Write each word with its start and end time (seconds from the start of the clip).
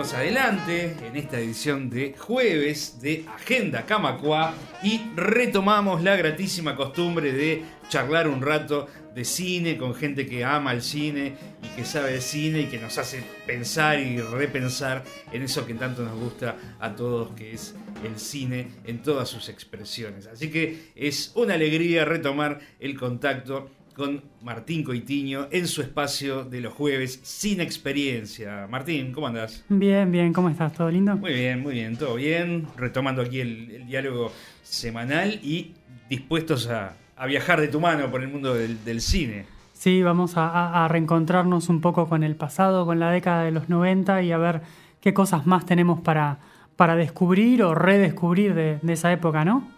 adelante 0.00 0.96
en 1.06 1.14
esta 1.14 1.38
edición 1.38 1.90
de 1.90 2.14
jueves 2.18 3.02
de 3.02 3.26
Agenda 3.34 3.84
Camacua 3.84 4.54
y 4.82 5.02
retomamos 5.14 6.02
la 6.02 6.16
gratísima 6.16 6.74
costumbre 6.74 7.32
de 7.32 7.62
charlar 7.90 8.26
un 8.26 8.40
rato 8.40 8.88
de 9.14 9.26
cine 9.26 9.76
con 9.76 9.94
gente 9.94 10.24
que 10.24 10.42
ama 10.42 10.72
el 10.72 10.80
cine 10.80 11.34
y 11.62 11.68
que 11.76 11.84
sabe 11.84 12.12
de 12.12 12.22
cine 12.22 12.62
y 12.62 12.66
que 12.66 12.78
nos 12.78 12.96
hace 12.96 13.22
pensar 13.46 14.00
y 14.00 14.18
repensar 14.22 15.04
en 15.32 15.42
eso 15.42 15.66
que 15.66 15.74
tanto 15.74 16.02
nos 16.02 16.18
gusta 16.18 16.56
a 16.80 16.96
todos, 16.96 17.32
que 17.34 17.52
es 17.52 17.74
el 18.02 18.18
cine 18.18 18.68
en 18.86 19.02
todas 19.02 19.28
sus 19.28 19.50
expresiones. 19.50 20.26
Así 20.26 20.50
que 20.50 20.92
es 20.96 21.32
una 21.34 21.54
alegría 21.54 22.06
retomar 22.06 22.58
el 22.78 22.98
contacto 22.98 23.70
con 24.00 24.22
Martín 24.40 24.82
Coitiño 24.82 25.48
en 25.50 25.68
su 25.68 25.82
espacio 25.82 26.42
de 26.44 26.62
los 26.62 26.72
jueves 26.72 27.20
sin 27.22 27.60
experiencia. 27.60 28.66
Martín, 28.66 29.12
¿cómo 29.12 29.26
andas? 29.26 29.62
Bien, 29.68 30.10
bien, 30.10 30.32
¿cómo 30.32 30.48
estás? 30.48 30.72
¿Todo 30.72 30.90
lindo? 30.90 31.18
Muy 31.18 31.34
bien, 31.34 31.60
muy 31.60 31.74
bien, 31.74 31.98
todo 31.98 32.14
bien. 32.14 32.66
Retomando 32.78 33.20
aquí 33.20 33.40
el, 33.40 33.86
diálogo 33.86 34.32
semanal 34.62 35.38
y 35.42 35.74
dispuestos 36.08 36.66
a, 36.68 36.96
viajar 37.28 37.60
de 37.60 37.68
tu 37.68 37.78
mano 37.78 38.10
por 38.10 38.22
el 38.22 38.28
mundo 38.28 38.54
del, 38.54 39.00
cine. 39.02 39.44
Sí, 39.74 40.02
vamos 40.02 40.32
a, 40.36 40.88
reencontrarnos 40.88 41.68
un 41.68 41.82
poco 41.82 42.08
con 42.08 42.22
el 42.22 42.36
pasado, 42.36 42.86
con 42.86 43.00
la 43.00 43.10
década 43.10 43.44
de 43.44 43.50
los 43.50 43.68
90 43.68 44.22
y 44.22 44.32
a 44.32 44.38
ver 44.38 44.62
qué 45.02 45.12
cosas 45.12 45.46
más 45.46 45.66
tenemos 45.66 46.00
para, 46.00 46.38
para 46.76 46.96
descubrir 46.96 47.62
o 47.62 47.74
redescubrir 47.74 48.54
de, 48.54 48.78
de 48.80 48.92
esa 48.94 49.12
época, 49.12 49.44
¿no? 49.44 49.68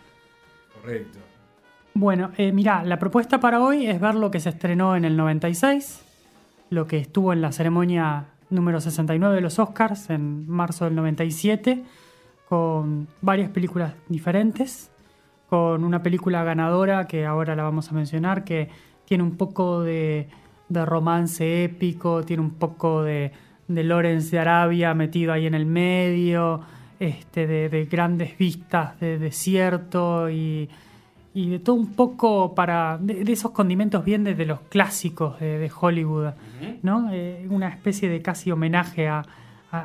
Correcto. 0.80 1.31
Bueno, 1.94 2.30
eh, 2.38 2.52
mira, 2.52 2.82
la 2.84 2.98
propuesta 2.98 3.38
para 3.38 3.60
hoy 3.60 3.86
es 3.86 4.00
ver 4.00 4.14
lo 4.14 4.30
que 4.30 4.40
se 4.40 4.48
estrenó 4.48 4.96
en 4.96 5.04
el 5.04 5.14
96, 5.14 6.02
lo 6.70 6.86
que 6.86 6.96
estuvo 6.96 7.34
en 7.34 7.42
la 7.42 7.52
ceremonia 7.52 8.28
número 8.48 8.80
69 8.80 9.34
de 9.34 9.40
los 9.42 9.58
Oscars 9.58 10.08
en 10.08 10.48
marzo 10.48 10.86
del 10.86 10.94
97, 10.94 11.82
con 12.48 13.08
varias 13.20 13.50
películas 13.50 13.92
diferentes, 14.08 14.90
con 15.50 15.84
una 15.84 16.02
película 16.02 16.42
ganadora 16.44 17.06
que 17.06 17.26
ahora 17.26 17.54
la 17.54 17.62
vamos 17.62 17.90
a 17.90 17.92
mencionar, 17.92 18.42
que 18.42 18.70
tiene 19.04 19.22
un 19.22 19.36
poco 19.36 19.82
de, 19.82 20.28
romance 20.70 21.64
épico, 21.64 22.24
tiene 22.24 22.42
un 22.42 22.52
poco 22.52 23.02
de, 23.02 23.32
de 23.68 23.84
Lawrence 23.84 24.30
de 24.30 24.38
Arabia 24.38 24.94
metido 24.94 25.30
ahí 25.30 25.46
en 25.46 25.54
el 25.54 25.66
medio, 25.66 26.62
este, 26.98 27.46
de, 27.46 27.68
de 27.68 27.84
grandes 27.84 28.38
vistas 28.38 28.98
de 28.98 29.18
desierto 29.18 30.30
y 30.30 30.70
y 31.34 31.50
de 31.50 31.58
todo 31.58 31.76
un 31.76 31.92
poco 31.92 32.54
para 32.54 32.98
de, 33.00 33.30
esos 33.32 33.52
condimentos 33.52 34.04
bien 34.04 34.24
desde 34.24 34.44
los 34.44 34.60
clásicos 34.62 35.40
de, 35.40 35.70
Hollywood, 35.80 36.32
¿no? 36.82 37.10
Eh, 37.12 37.46
una 37.48 37.68
especie 37.68 38.08
de 38.08 38.20
casi 38.20 38.50
homenaje 38.50 39.08
a, 39.08 39.24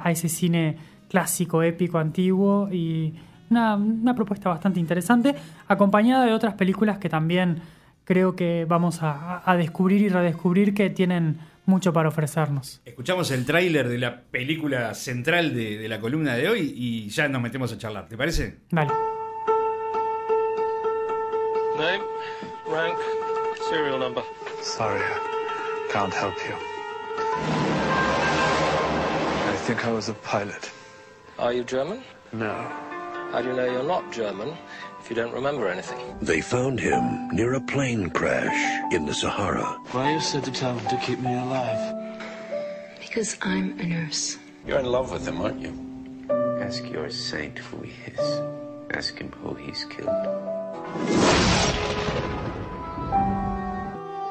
ese 0.06 0.28
cine 0.28 0.76
clásico, 1.08 1.64
épico, 1.64 1.98
antiguo 1.98 2.68
y 2.70 3.14
una, 3.50 4.14
propuesta 4.14 4.50
bastante 4.50 4.82
interesante, 4.82 5.34
acompañada 5.70 6.26
de 6.26 6.34
otras 6.34 6.56
películas 6.56 6.98
que 6.98 7.08
también 7.08 7.62
creo 8.04 8.36
que 8.36 8.66
vamos 8.68 9.00
a, 9.02 9.56
descubrir 9.58 10.02
y 10.02 10.10
redescubrir 10.10 10.74
que 10.74 10.90
tienen 10.90 11.38
mucho 11.66 11.94
para 11.94 12.10
ofrecernos. 12.10 12.82
Escuchamos 12.84 13.32
el 13.32 13.46
tráiler 13.46 13.88
de 13.88 13.98
la 13.98 14.22
película 14.22 14.94
central 14.94 15.54
de, 15.54 15.78
de 15.78 15.88
la 15.88 16.02
columna 16.02 16.36
de 16.36 16.50
hoy 16.50 16.74
y 16.76 17.08
ya 17.08 17.30
nos 17.30 17.42
metemos 17.42 17.72
a 17.72 17.78
charlar, 17.78 18.10
¿te 18.10 18.18
parece? 18.18 18.58
Vale. 18.72 18.92
Name, 21.78 22.02
rank, 22.66 22.98
serial 23.70 24.00
number. 24.00 24.24
Sorry, 24.62 25.00
I 25.00 25.88
can't 25.92 26.12
help 26.12 26.34
you. 26.48 26.56
I 29.48 29.56
think 29.58 29.86
I 29.86 29.92
was 29.92 30.10
a 30.10 30.16
pilot. 30.16 30.72
Are 31.38 31.54
you 31.54 31.64
German? 31.64 32.02
No. 32.34 32.52
How 33.32 33.44
do 33.44 33.50
you 33.50 33.56
know 33.56 33.66
you're 33.66 33.84
not 33.84 34.12
German 34.12 34.58
if 35.00 35.10
you 35.12 35.16
don't 35.16 35.32
remember 35.32 35.68
anything? 35.68 36.00
They 36.20 36.42
found 36.42 36.80
him 36.80 37.30
near 37.30 37.54
a 37.54 37.62
plane 37.62 38.10
crash 38.10 38.92
in 38.92 39.06
the 39.06 39.14
Sahara. 39.14 39.78
Why 39.92 40.14
you 40.14 40.20
so 40.20 40.42
determined 40.42 40.90
to 40.90 40.98
keep 40.98 41.20
me 41.20 41.32
alive? 41.32 42.20
Because 43.00 43.38
I'm 43.44 43.80
a 43.80 43.84
nurse. 43.84 44.38
You're 44.66 44.80
in 44.80 44.88
love 44.88 45.12
with 45.12 45.28
him, 45.28 45.42
aren't 45.42 45.62
you? 45.62 45.74
Ask 46.60 46.90
your 46.90 47.12
saint 47.12 47.60
who 47.60 47.84
he 47.84 47.94
is. 48.14 48.42
Ask 48.92 49.20
him 49.20 49.32
who 49.44 49.54
he's 49.54 49.86
killed. 49.86 50.48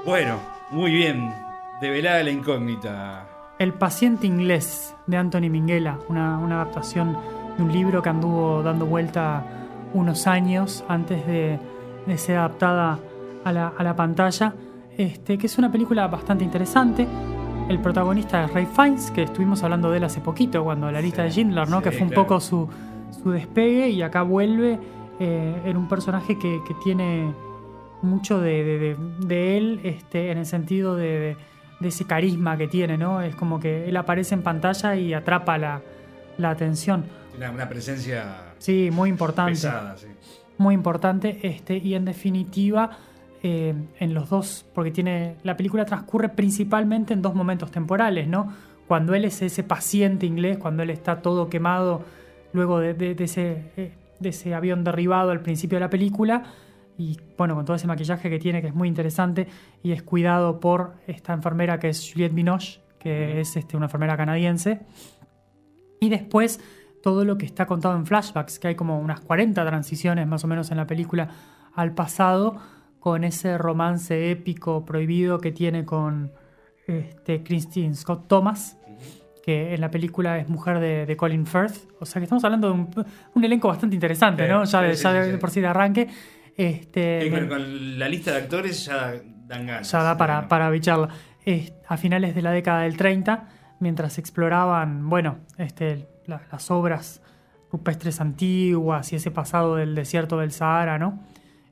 Bueno, 0.06 0.38
muy 0.70 0.92
bien. 0.92 1.34
Develada 1.80 2.22
la 2.22 2.30
incógnita. 2.30 3.26
El 3.58 3.72
paciente 3.72 4.28
inglés 4.28 4.94
de 5.08 5.16
Anthony 5.16 5.50
Minghella, 5.50 5.98
una, 6.08 6.36
adaptación 6.36 7.18
de 7.56 7.62
un 7.64 7.72
libro 7.72 8.02
que 8.02 8.08
anduvo 8.08 8.62
dando 8.62 8.86
vuelta 8.86 9.44
unos 9.94 10.28
años 10.28 10.84
antes 10.86 11.26
de, 11.26 11.58
ser 12.18 12.36
adaptada 12.36 13.00
a 13.44 13.52
la, 13.52 13.96
pantalla, 13.96 14.54
este, 14.96 15.36
que 15.36 15.48
es 15.48 15.58
una 15.58 15.72
película 15.72 16.06
bastante 16.06 16.44
interesante. 16.44 17.04
El 17.68 17.80
protagonista 17.80 18.44
es 18.44 18.54
Ray 18.54 18.66
Fiennes, 18.66 19.10
que 19.10 19.24
estuvimos 19.24 19.64
hablando 19.64 19.90
de 19.90 19.96
él 19.96 20.04
hace 20.04 20.20
poquito, 20.20 20.62
cuando 20.62 20.88
la 20.92 21.00
lista 21.00 21.24
de 21.24 21.30
Schindler, 21.30 21.68
¿no? 21.68 21.82
que 21.82 21.90
fue 21.90 22.06
un 22.06 22.12
poco 22.12 22.38
su, 22.38 22.68
su 23.10 23.32
despegue 23.32 23.88
y 23.88 24.02
acá 24.02 24.22
vuelve 24.22 24.78
eh, 25.18 25.62
en 25.64 25.76
un 25.78 25.88
personaje 25.88 26.38
que, 26.38 26.60
tiene 26.84 27.32
mucho 28.02 28.40
de, 28.40 28.96
él 29.28 29.80
este, 29.84 30.30
en 30.30 30.38
el 30.38 30.46
sentido 30.46 30.96
de, 30.96 31.36
ese 31.80 32.06
carisma 32.06 32.56
que 32.56 32.68
tiene, 32.68 32.96
¿no? 32.96 33.20
Es 33.20 33.34
como 33.36 33.60
que 33.60 33.88
él 33.88 33.96
aparece 33.96 34.34
en 34.34 34.42
pantalla 34.42 34.96
y 34.96 35.12
atrapa 35.14 35.58
la, 35.58 35.82
atención. 36.42 37.04
Tiene 37.30 37.50
una 37.50 37.68
presencia 37.68 38.54
sí, 38.58 38.90
muy 38.92 39.10
importante. 39.10 39.68
Muy 40.58 40.74
importante. 40.74 41.38
Este, 41.42 41.76
y 41.76 41.94
en 41.94 42.06
definitiva, 42.06 42.90
eh, 43.42 43.74
en 44.00 44.14
los 44.14 44.30
dos, 44.30 44.64
porque 44.74 44.90
tiene. 44.90 45.36
La 45.42 45.56
película 45.56 45.84
transcurre 45.84 46.30
principalmente 46.30 47.12
en 47.12 47.20
dos 47.20 47.34
momentos 47.34 47.70
temporales, 47.70 48.26
¿no? 48.26 48.52
Cuando 48.88 49.14
él 49.14 49.24
es 49.24 49.42
ese 49.42 49.62
paciente 49.62 50.24
inglés, 50.24 50.58
cuando 50.58 50.82
él 50.82 50.90
está 50.90 51.20
todo 51.20 51.50
quemado 51.50 52.04
luego 52.52 52.78
de, 52.80 53.16
ese. 53.18 53.70
Eh, 53.76 53.92
de 54.18 54.30
ese 54.30 54.54
avión 54.54 54.82
derribado 54.82 55.30
al 55.30 55.40
principio 55.40 55.76
de 55.76 55.80
la 55.80 55.90
película 55.90 56.44
y 56.98 57.18
bueno, 57.36 57.54
con 57.54 57.64
todo 57.64 57.76
ese 57.76 57.86
maquillaje 57.86 58.30
que 58.30 58.38
tiene 58.38 58.62
que 58.62 58.68
es 58.68 58.74
muy 58.74 58.88
interesante 58.88 59.48
y 59.82 59.92
es 59.92 60.02
cuidado 60.02 60.60
por 60.60 60.94
esta 61.06 61.32
enfermera 61.32 61.78
que 61.78 61.88
es 61.88 62.10
Juliette 62.10 62.34
Binoche, 62.34 62.80
que 62.98 63.40
es 63.40 63.56
este, 63.56 63.76
una 63.76 63.86
enfermera 63.86 64.16
canadiense. 64.16 64.80
Y 66.00 66.08
después 66.08 66.60
todo 67.02 67.24
lo 67.24 67.38
que 67.38 67.46
está 67.46 67.66
contado 67.66 67.96
en 67.96 68.06
flashbacks, 68.06 68.58
que 68.58 68.68
hay 68.68 68.74
como 68.74 68.98
unas 68.98 69.20
40 69.20 69.64
transiciones 69.64 70.26
más 70.26 70.42
o 70.44 70.48
menos 70.48 70.70
en 70.70 70.76
la 70.76 70.86
película 70.86 71.28
al 71.74 71.94
pasado, 71.94 72.56
con 72.98 73.22
ese 73.22 73.56
romance 73.58 74.32
épico 74.32 74.84
prohibido 74.84 75.38
que 75.38 75.52
tiene 75.52 75.84
con 75.84 76.32
este, 76.88 77.44
Christine 77.44 77.94
Scott 77.94 78.26
Thomas, 78.26 78.78
que 79.44 79.74
en 79.74 79.80
la 79.80 79.92
película 79.92 80.38
es 80.38 80.48
mujer 80.48 80.80
de, 80.80 81.16
Colin 81.16 81.46
Firth. 81.46 81.88
O 82.00 82.06
sea 82.06 82.18
que 82.18 82.24
estamos 82.24 82.42
hablando 82.42 82.72
de 82.72 83.04
un, 83.34 83.44
elenco 83.44 83.68
bastante 83.68 83.94
interesante, 83.94 84.48
¿no? 84.48 84.64
Ya, 84.64 84.82
de, 84.82 85.38
por 85.38 85.50
sí 85.50 85.60
de 85.60 85.68
arranque. 85.68 86.08
Este, 86.56 87.30
con, 87.48 87.98
la 87.98 88.08
lista 88.08 88.32
de 88.32 88.38
actores 88.38 88.86
ya 88.86 89.14
dan 89.46 89.66
ganas. 89.66 89.90
Ya 89.90 90.02
da 90.02 90.16
para, 90.16 90.48
para 90.48 90.70
bicharla. 90.70 91.08
a 91.88 91.96
finales 91.96 92.34
de 92.34 92.42
la 92.42 92.50
década 92.50 92.82
del 92.82 92.96
30, 92.96 93.48
mientras 93.80 94.18
exploraban, 94.18 95.08
bueno, 95.08 95.38
este, 95.58 96.08
las 96.26 96.70
obras 96.70 97.22
rupestres 97.70 98.20
antiguas 98.20 99.12
y 99.12 99.16
ese 99.16 99.30
pasado 99.30 99.76
del 99.76 99.94
desierto 99.94 100.38
del 100.38 100.52
Sahara, 100.52 100.98
¿no? 100.98 101.22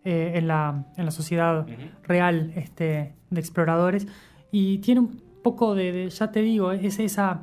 Eh, 0.04 0.32
en, 0.34 0.48
la, 0.48 0.84
en, 0.98 1.06
la, 1.06 1.10
sociedad 1.10 1.66
real 2.02 2.52
este, 2.56 3.14
de 3.30 3.40
exploradores. 3.40 4.06
Y 4.52 4.78
tiene 4.78 5.00
un 5.00 5.22
poco 5.42 5.74
de, 5.74 5.92
de 5.92 6.10
ya 6.10 6.30
te 6.30 6.42
digo, 6.42 6.72
es 6.72 6.98
esa 6.98 7.42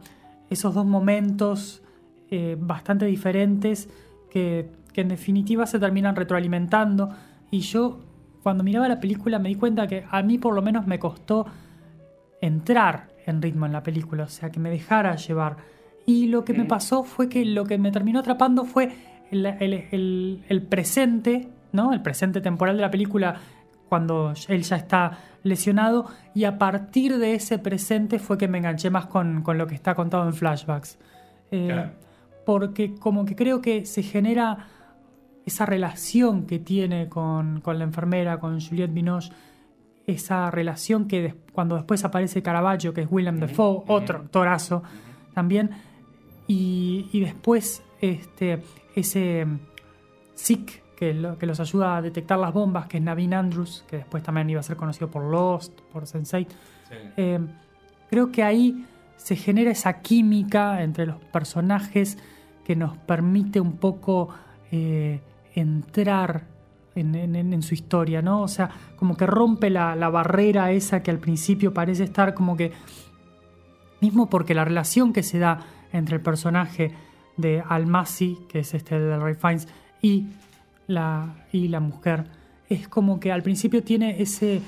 esos 0.51 0.75
dos 0.75 0.85
momentos 0.85 1.81
eh, 2.29 2.57
bastante 2.59 3.05
diferentes 3.05 3.89
que, 4.29 4.69
en 4.93 5.07
definitiva 5.07 5.65
se 5.65 5.79
terminan 5.79 6.15
retroalimentando. 6.15 7.09
Y 7.51 7.59
yo 7.59 7.99
cuando 8.41 8.63
miraba 8.63 8.87
la 8.87 8.99
película 8.99 9.37
me 9.37 9.49
di 9.49 9.55
cuenta 9.55 9.85
que 9.87 10.05
a 10.09 10.23
mí 10.23 10.37
por 10.37 10.55
lo 10.55 10.61
menos 10.61 10.87
me 10.87 10.97
costó 10.97 11.45
entrar 12.41 13.09
en 13.27 13.41
ritmo 13.41 13.67
en 13.67 13.73
la 13.73 13.83
película, 13.83 14.23
o 14.23 14.29
sea, 14.29 14.49
que 14.49 14.59
me 14.59 14.71
dejara 14.71 15.15
llevar. 15.15 15.57
Y 16.07 16.27
lo 16.27 16.43
que 16.43 16.53
me 16.53 16.65
pasó 16.65 17.03
fue 17.03 17.29
que 17.29 17.45
lo 17.45 17.65
que 17.65 17.77
me 17.77 17.91
terminó 17.91 18.19
atrapando 18.19 18.65
fue 18.65 18.89
el, 19.29 20.41
el 20.49 20.61
presente, 20.63 21.47
¿no? 21.71 21.93
El 21.93 22.01
presente 22.01 22.41
temporal 22.41 22.77
de 22.77 22.81
la 22.81 22.89
película 22.89 23.35
cuando 23.91 24.33
él 24.47 24.63
ya 24.63 24.77
está 24.77 25.17
lesionado 25.43 26.05
y 26.33 26.45
a 26.45 26.57
partir 26.57 27.17
de 27.17 27.33
ese 27.33 27.59
presente 27.59 28.19
fue 28.19 28.37
que 28.37 28.47
me 28.47 28.57
enganché 28.57 28.89
más 28.89 29.07
con, 29.07 29.43
lo 29.45 29.67
que 29.67 29.75
está 29.75 29.95
contado 29.95 30.25
en 30.25 30.33
flashbacks. 30.33 30.97
Eh, 31.51 31.91
porque 32.45 32.95
como 32.95 33.25
que 33.25 33.35
creo 33.35 33.61
que 33.61 33.85
se 33.85 34.01
genera 34.01 34.67
esa 35.45 35.65
relación 35.65 36.45
que 36.45 36.59
tiene 36.59 37.09
con, 37.09 37.61
la 37.65 37.83
enfermera, 37.83 38.39
con 38.39 38.59
Juliette 38.61 38.93
Binoche, 38.93 39.31
esa 40.07 40.51
relación 40.51 41.07
que 41.07 41.35
cuando 41.53 41.75
después 41.75 42.03
aparece 42.03 42.41
Caravaggio, 42.41 42.93
que 42.93 43.01
es 43.01 43.07
William 43.09 43.39
Defoe, 43.39 43.83
otro 43.87 44.17
actorazo 44.19 44.83
también, 45.33 45.69
y, 46.47 47.07
y 47.11 47.19
después 47.21 47.83
este, 48.01 48.61
ese 48.95 49.45
SIC 50.35 50.81
que, 50.95 51.13
lo- 51.13 51.37
que 51.37 51.45
los 51.45 51.59
ayuda 51.59 51.97
a 51.97 52.01
detectar 52.01 52.37
las 52.39 52.53
bombas, 52.53 52.87
que 52.87 52.97
es 52.97 53.03
Navin 53.03 53.33
Andrews, 53.33 53.83
que 53.89 53.97
después 53.97 54.21
también 54.23 54.49
iba 54.49 54.59
a 54.59 54.63
ser 54.63 54.75
conocido 54.75 55.09
por 55.09 55.23
Lost, 55.23 55.79
por 55.91 56.03
Sense8. 56.03 56.47
Eh, 57.17 57.39
creo 58.09 58.31
que 58.31 58.43
ahí 58.43 58.85
se 59.17 59.35
genera 59.35 59.71
esa 59.71 60.01
química 60.01 60.81
entre 60.83 61.05
los 61.05 61.17
personajes 61.31 62.17
que 62.65 62.75
nos 62.75 62.97
permite 62.97 63.59
un 63.59 63.77
poco 63.77 64.29
eh, 64.71 65.21
entrar 65.53 66.47
en, 66.95 67.15
en- 67.15 67.35
en- 67.35 67.53
en 67.53 67.61
su 67.63 67.73
historia, 67.73 68.21
¿no? 68.21 68.41
O 68.41 68.47
sea, 68.47 68.69
como 68.97 69.15
que 69.15 69.25
rompe 69.25 69.69
la, 69.69 69.95
la 69.95 70.09
barrera 70.09 70.71
esa 70.71 71.01
que 71.03 71.11
al 71.11 71.19
principio 71.19 71.73
parece 71.73 72.03
estar 72.03 72.33
como 72.33 72.55
que... 72.57 72.71
Mismo 74.01 74.29
porque 74.29 74.53
la 74.55 74.65
relación 74.65 75.13
que 75.13 75.21
se 75.23 75.37
da 75.39 75.59
entre 75.93 76.15
el 76.15 76.21
personaje 76.21 76.91
de 77.37 77.63
Almasi, 77.67 78.39
que 78.49 78.59
es 78.59 78.73
este 78.73 78.99
de 78.99 79.17
Ray 79.17 79.35
Fiennes, 79.35 79.67
y 80.01 80.25
la, 80.87 81.45
y 81.51 81.67
la 81.67 81.79
mujer, 81.79 82.25
es 82.67 82.87
como 82.87 83.19
que 83.19 83.31
al 83.31 83.43
principio 83.43 83.83
tiene 83.83 84.21
ese, 84.21 84.61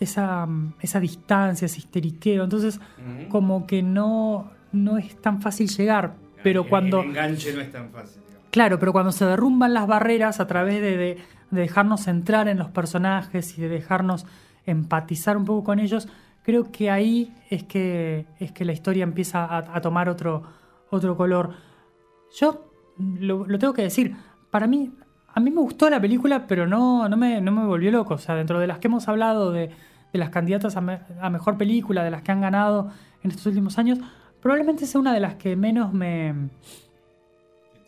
esa, 0.00 0.48
esa 0.80 0.98
distancia, 0.98 1.66
ese 1.66 1.78
histeriqueo. 1.78 2.42
Entonces, 2.42 2.80
como 3.28 3.66
que 3.68 3.82
no, 3.82 4.50
no 4.72 4.98
es 4.98 5.20
tan 5.22 5.40
fácil 5.40 5.68
llegar. 5.68 6.14
Pero 6.42 6.62
El- 6.62 6.68
cuando. 6.68 7.02
El 7.02 7.10
enganche 7.10 7.52
no 7.54 7.60
es 7.60 7.70
tan 7.70 7.88
fácil. 7.90 8.20
Claro, 8.52 8.78
pero 8.78 8.92
cuando 8.92 9.10
se 9.12 9.24
derrumban 9.24 9.74
las 9.74 9.86
barreras 9.88 10.38
a 10.38 10.46
través 10.46 10.80
de, 10.80 10.96
de- 10.96 11.18
de 11.50 11.60
dejarnos 11.60 12.06
entrar 12.06 12.48
en 12.48 12.58
los 12.58 12.68
personajes 12.70 13.58
y 13.58 13.62
de 13.62 13.68
dejarnos 13.68 14.24
empatizar 14.64 15.36
un 15.36 15.44
poco 15.44 15.64
con 15.64 15.80
ellos, 15.80 16.08
creo 16.44 16.70
que 16.70 16.90
ahí 16.90 17.34
es 17.50 17.64
que, 17.64 18.26
es 18.38 18.52
que 18.52 18.64
la 18.64 18.72
historia 18.72 19.02
empieza 19.04 19.56
a, 19.58 19.80
tomar 19.82 20.08
otro, 20.08 20.44
otro 20.90 21.16
color. 21.16 21.54
Yo 22.38 22.64
lo, 23.18 23.44
tengo 23.58 23.72
que 23.74 23.82
decir, 23.82 24.14
para 24.50 24.66
mí, 24.66 24.92
a 25.34 25.40
mí 25.40 25.50
me 25.50 25.60
gustó 25.60 25.90
la 25.90 26.00
película, 26.00 26.46
pero 26.46 26.66
no, 26.66 27.08
no, 27.08 27.16
me, 27.18 27.40
no 27.40 27.52
me 27.52 27.66
volvió 27.66 27.90
loco. 27.90 28.14
O 28.14 28.18
sea, 28.18 28.34
dentro 28.34 28.58
de 28.60 28.66
las 28.66 28.78
que 28.78 28.88
hemos 28.88 29.08
hablado, 29.08 29.50
de, 29.52 29.70
de 30.12 30.18
las 30.18 30.30
candidatas 30.30 30.76
a, 30.76 30.82
a 31.20 31.30
mejor 31.30 31.58
película, 31.58 32.04
de 32.04 32.10
las 32.10 32.22
que 32.22 32.32
han 32.32 32.40
ganado 32.42 32.90
en 33.22 33.30
estos 33.30 33.46
últimos 33.46 33.78
años, 33.78 33.98
probablemente 34.40 34.86
sea 34.86 35.00
una 35.00 35.12
de 35.14 35.20
las 35.20 35.34
que 35.36 35.56
menos 35.56 35.92
me, 35.92 36.48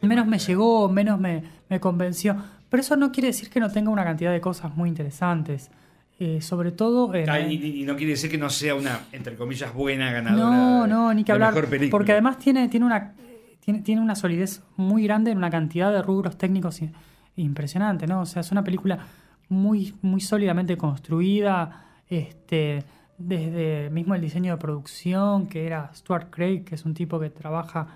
menos 0.06 0.26
me 0.26 0.38
llegó, 0.38 0.88
menos 0.88 1.20
me, 1.20 1.42
me 1.68 1.80
convenció. 1.80 2.36
Pero 2.68 2.80
eso 2.80 2.96
no 2.96 3.12
quiere 3.12 3.28
decir 3.28 3.50
que 3.50 3.60
no 3.60 3.70
tenga 3.70 3.90
una 3.90 4.04
cantidad 4.04 4.32
de 4.32 4.40
cosas 4.40 4.76
muy 4.76 4.88
interesantes. 4.88 5.70
Eh, 6.20 6.40
sobre 6.40 6.70
todo 6.70 7.12
en, 7.14 7.28
Ah, 7.28 7.40
y, 7.40 7.82
y 7.82 7.84
no 7.84 7.96
quiere 7.96 8.12
decir 8.12 8.30
que 8.30 8.38
no 8.38 8.48
sea 8.48 8.76
una, 8.76 9.00
entre 9.10 9.34
comillas, 9.34 9.74
buena 9.74 10.12
ganadora. 10.12 10.44
no, 10.44 10.86
no, 10.86 11.12
ni 11.14 11.24
que 11.24 11.32
hablar. 11.32 11.52
mejor 11.52 11.68
película. 11.68 11.90
Porque 11.90 12.12
además 12.12 12.38
tiene, 12.38 12.68
tiene, 12.68 12.86
una, 12.86 13.14
tiene, 13.60 13.80
tiene 13.82 14.00
una 14.00 14.14
solidez 14.14 14.62
muy 14.76 15.04
grande 15.04 15.32
en 15.32 15.38
una 15.38 15.50
cantidad 15.50 15.92
de 15.92 16.02
rubros 16.02 16.38
técnicos 16.38 16.80
impresionante, 17.36 18.06
¿no? 18.06 18.20
O 18.20 18.26
sea, 18.26 18.40
es 18.40 18.52
una 18.52 18.62
película 18.62 18.98
muy, 19.48 19.94
muy 20.02 20.20
sólidamente 20.20 20.76
construida. 20.76 21.86
Este, 22.08 22.84
desde 23.18 23.90
mismo 23.90 24.14
el 24.14 24.20
diseño 24.20 24.52
de 24.52 24.58
producción, 24.58 25.46
que 25.48 25.66
era 25.66 25.90
Stuart 25.94 26.30
Craig, 26.30 26.64
que 26.64 26.74
es 26.74 26.84
un 26.84 26.94
tipo 26.94 27.18
que 27.18 27.30
trabaja 27.30 27.88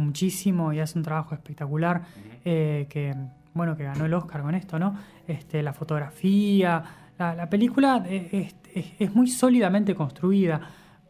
muchísimo 0.00 0.72
y 0.72 0.80
hace 0.80 0.98
un 0.98 1.04
trabajo 1.04 1.34
espectacular, 1.34 2.02
eh, 2.44 2.86
que 2.90 3.14
bueno, 3.54 3.76
que 3.76 3.84
ganó 3.84 4.04
el 4.06 4.14
Oscar 4.14 4.42
con 4.42 4.54
esto, 4.54 4.78
¿no? 4.78 4.94
Este, 5.26 5.62
la 5.62 5.72
fotografía, 5.72 6.82
la, 7.18 7.34
la 7.34 7.48
película 7.50 8.02
eh, 8.06 8.28
es, 8.32 8.54
es- 8.74 8.92
es 9.00 9.14
muy 9.14 9.26
sólidamente 9.28 9.94
construida, 9.94 10.60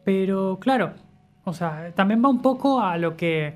pero 0.03 0.57
claro, 0.59 0.93
o 1.43 1.53
sea, 1.53 1.91
también 1.95 2.23
va 2.23 2.29
un 2.29 2.41
poco 2.41 2.81
a 2.81 2.97
lo 2.97 3.15
que 3.15 3.55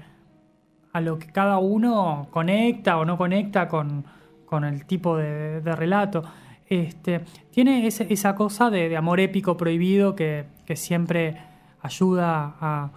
a 0.94 1.02
lo 1.02 1.20
que 1.20 1.28
cada 1.28 1.58
uno 1.58 2.28
conecta 2.32 2.98
o 2.98 3.04
no 3.06 3.18
conecta 3.18 3.68
con, 3.68 4.06
con 4.46 4.64
el 4.64 4.86
tipo 4.86 5.18
de, 5.18 5.60
de 5.62 5.76
relato. 5.76 6.24
Este, 6.68 7.22
tiene 7.52 7.86
ese- 7.86 8.08
esa 8.14 8.34
cosa 8.36 8.70
de, 8.70 8.88
de 8.88 8.96
amor 8.98 9.20
épico 9.20 9.58
prohibido 9.58 10.16
que, 10.16 10.46
que 10.66 10.76
siempre 10.78 11.36
ayuda 11.82 12.56
a, 12.62 12.92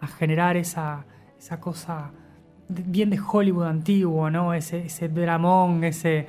a 0.00 0.06
generar 0.06 0.56
esa, 0.56 1.04
esa 1.44 1.60
cosa 1.60 2.10
bien 2.68 3.10
de 3.10 3.20
Hollywood 3.20 3.66
antiguo, 3.66 4.30
¿no? 4.30 4.54
Ese, 4.54 4.86
ese 4.86 5.10
dramón, 5.10 5.84
ese, 5.84 6.26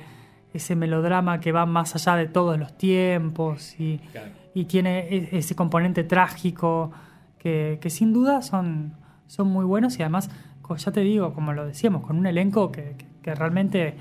ese 0.52 0.76
melodrama 0.76 1.40
que 1.40 1.52
va 1.52 1.64
más 1.64 1.94
allá 1.94 2.16
de 2.16 2.26
todos 2.26 2.58
los 2.58 2.76
tiempos 2.76 3.74
y, 3.80 3.96
Claro. 4.12 4.28
y 4.52 4.66
tiene 4.66 5.08
e- 5.08 5.38
ese 5.38 5.54
componente 5.56 6.04
trágico 6.04 6.92
que, 7.38 7.78
que 7.80 7.88
sin 7.88 8.12
duda 8.12 8.42
son, 8.42 8.92
son 9.26 9.48
muy 9.48 9.64
buenos 9.64 9.98
y 9.98 10.02
además, 10.02 10.28
ya 10.76 10.92
te 10.92 11.00
digo, 11.00 11.32
como 11.32 11.54
lo 11.54 11.64
decíamos, 11.66 12.02
con 12.06 12.18
un 12.18 12.26
elenco 12.26 12.70
que, 12.70 12.94
que- 12.98 13.06
que 13.22 13.34
realmente 13.34 13.96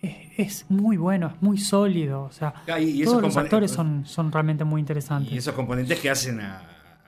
es, 0.00 0.16
es 0.38 0.70
muy 0.70 0.96
bueno, 0.96 1.26
es 1.26 1.42
muy 1.42 1.58
sólido. 1.58 2.22
O 2.22 2.32
sea, 2.32 2.54
Ah, 2.72 2.80
y- 2.80 3.02
y 3.02 3.04
todos 3.04 3.20
los 3.20 3.36
actores 3.36 3.70
son, 3.70 4.06
son 4.06 4.32
realmente 4.32 4.64
muy 4.64 4.80
interesantes. 4.80 5.30
Y 5.30 5.36
esos 5.36 5.54
componentes 5.54 6.00
que 6.00 6.08
hacen 6.08 6.40
a- 6.40 6.62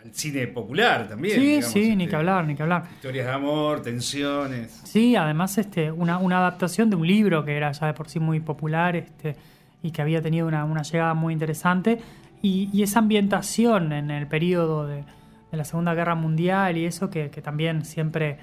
al 0.04 0.14
cine 0.14 0.46
popular 0.46 1.08
también. 1.08 1.34
sí, 1.38 1.46
digamos, 1.46 1.70
sí, 1.70 1.96
ni 1.96 2.04
este, 2.04 2.10
que 2.10 2.16
hablar, 2.16 2.46
ni 2.46 2.54
que 2.54 2.62
hablar. 2.62 2.84
Historias 2.94 3.26
de 3.26 3.32
amor, 3.32 3.82
tensiones. 3.82 4.80
Sí, 4.84 5.16
además 5.16 5.56
este, 5.58 5.90
una, 5.92 6.18
una 6.18 6.38
adaptación 6.38 6.88
de 6.90 6.96
un 6.96 7.06
libro 7.06 7.44
que 7.44 7.56
era 7.56 7.70
ya 7.72 7.86
de 7.88 7.94
por 7.94 8.08
sí 8.08 8.18
muy 8.20 8.40
popular 8.40 8.96
este, 8.96 9.36
y 9.82 9.90
que 9.90 10.02
había 10.02 10.22
tenido 10.22 10.46
una, 10.46 10.64
una 10.64 10.82
llegada 10.82 11.14
muy 11.14 11.32
interesante. 11.32 12.00
Y, 12.42 12.70
y 12.72 12.82
esa 12.82 13.00
ambientación 13.00 13.92
en 13.92 14.10
el 14.10 14.26
periodo 14.26 14.86
de, 14.86 15.04
de 15.50 15.56
la 15.56 15.64
Segunda 15.64 15.92
Guerra 15.94 16.14
Mundial 16.14 16.76
y 16.78 16.86
eso 16.86 17.10
que, 17.10 17.28
que 17.30 17.42
también 17.42 17.84
siempre 17.84 18.38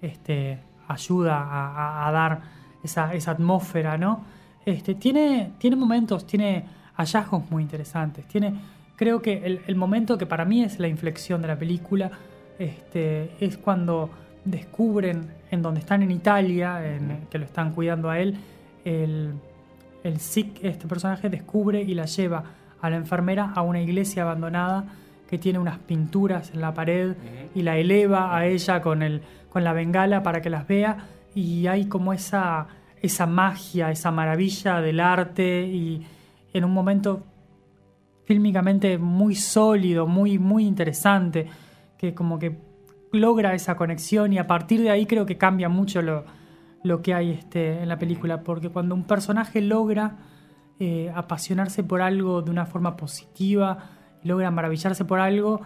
este, 0.00 0.58
ayuda 0.88 1.36
a, 1.38 1.68
a- 2.04 2.08
a 2.08 2.12
dar 2.12 2.40
esa, 2.82 3.12
esa 3.14 3.32
atmósfera, 3.32 3.98
¿no? 3.98 4.24
Este, 4.64 4.94
tiene, 4.94 5.52
tiene 5.58 5.76
momentos, 5.76 6.26
tiene 6.26 6.64
hallazgos 6.94 7.50
muy 7.50 7.62
interesantes. 7.62 8.26
Tiene, 8.26 8.54
creo 8.96 9.22
que 9.22 9.44
el, 9.44 9.60
el 9.66 9.74
momento 9.76 10.18
que 10.18 10.26
para 10.26 10.44
mí 10.44 10.62
es 10.62 10.78
la 10.78 10.88
inflexión 10.88 11.42
de 11.42 11.48
la 11.48 11.58
película 11.58 12.10
este, 12.58 13.30
es 13.40 13.56
cuando 13.58 14.10
descubren 14.44 15.30
en 15.50 15.62
donde 15.62 15.80
están 15.80 16.02
en 16.02 16.10
Italia, 16.10 16.94
en- 16.94 17.26
que 17.30 17.38
lo 17.38 17.44
están 17.44 17.72
cuidando 17.72 18.10
a 18.10 18.18
él, 18.18 18.36
el, 18.84 19.32
el 20.04 20.18
Sick, 20.20 20.62
este 20.64 20.86
personaje, 20.86 21.28
descubre 21.28 21.80
y 21.82 21.94
la 21.94 22.06
lleva 22.06 22.44
a 22.80 22.90
la 22.90 22.96
enfermera 22.96 23.52
a 23.54 23.62
una 23.62 23.80
iglesia 23.80 24.22
abandonada 24.22 24.84
que 25.28 25.38
tiene 25.38 25.58
unas 25.58 25.78
pinturas 25.78 26.50
en 26.52 26.60
la 26.60 26.74
pared 26.74 27.14
y 27.54 27.62
la 27.62 27.78
eleva 27.78 28.36
a 28.36 28.46
ella 28.46 28.82
con, 28.82 29.02
el, 29.02 29.22
con 29.48 29.64
la 29.64 29.72
bengala 29.72 30.22
para 30.22 30.42
que 30.42 30.50
las 30.50 30.66
vea. 30.68 30.98
Y 31.34 31.66
hay 31.68 31.86
como 31.86 32.12
esa, 32.12 32.66
esa 33.00 33.26
magia, 33.26 33.90
esa 33.90 34.10
maravilla 34.10 34.80
del 34.82 35.00
arte 35.00 35.62
y 35.62 36.04
en 36.52 36.64
un 36.64 36.72
momento 36.74 37.24
fílmicamente 38.24 38.98
muy 38.98 39.34
sólido, 39.34 40.06
muy, 40.06 40.38
muy 40.38 40.64
interesante, 40.66 41.46
que 41.98 42.14
como 42.14 42.38
que 42.38 42.58
logra 43.12 43.54
esa 43.54 43.76
conexión 43.76 44.32
y 44.32 44.38
a 44.38 44.46
partir 44.46 44.80
de 44.82 44.90
ahí 44.90 45.06
creo 45.06 45.26
que 45.26 45.36
cambia 45.36 45.68
mucho 45.68 46.02
lo, 46.02 46.24
lo 46.82 47.02
que 47.02 47.14
hay 47.14 47.30
este, 47.30 47.82
en 47.82 47.88
la 47.88 47.98
película, 47.98 48.42
porque 48.42 48.68
cuando 48.70 48.94
un 48.94 49.04
personaje 49.04 49.60
logra 49.60 50.16
eh, 50.80 51.12
apasionarse 51.14 51.84
por 51.84 52.00
algo 52.00 52.42
de 52.42 52.50
una 52.50 52.66
forma 52.66 52.96
positiva, 52.96 53.90
logra 54.24 54.50
maravillarse 54.50 55.04
por 55.04 55.20
algo, 55.20 55.60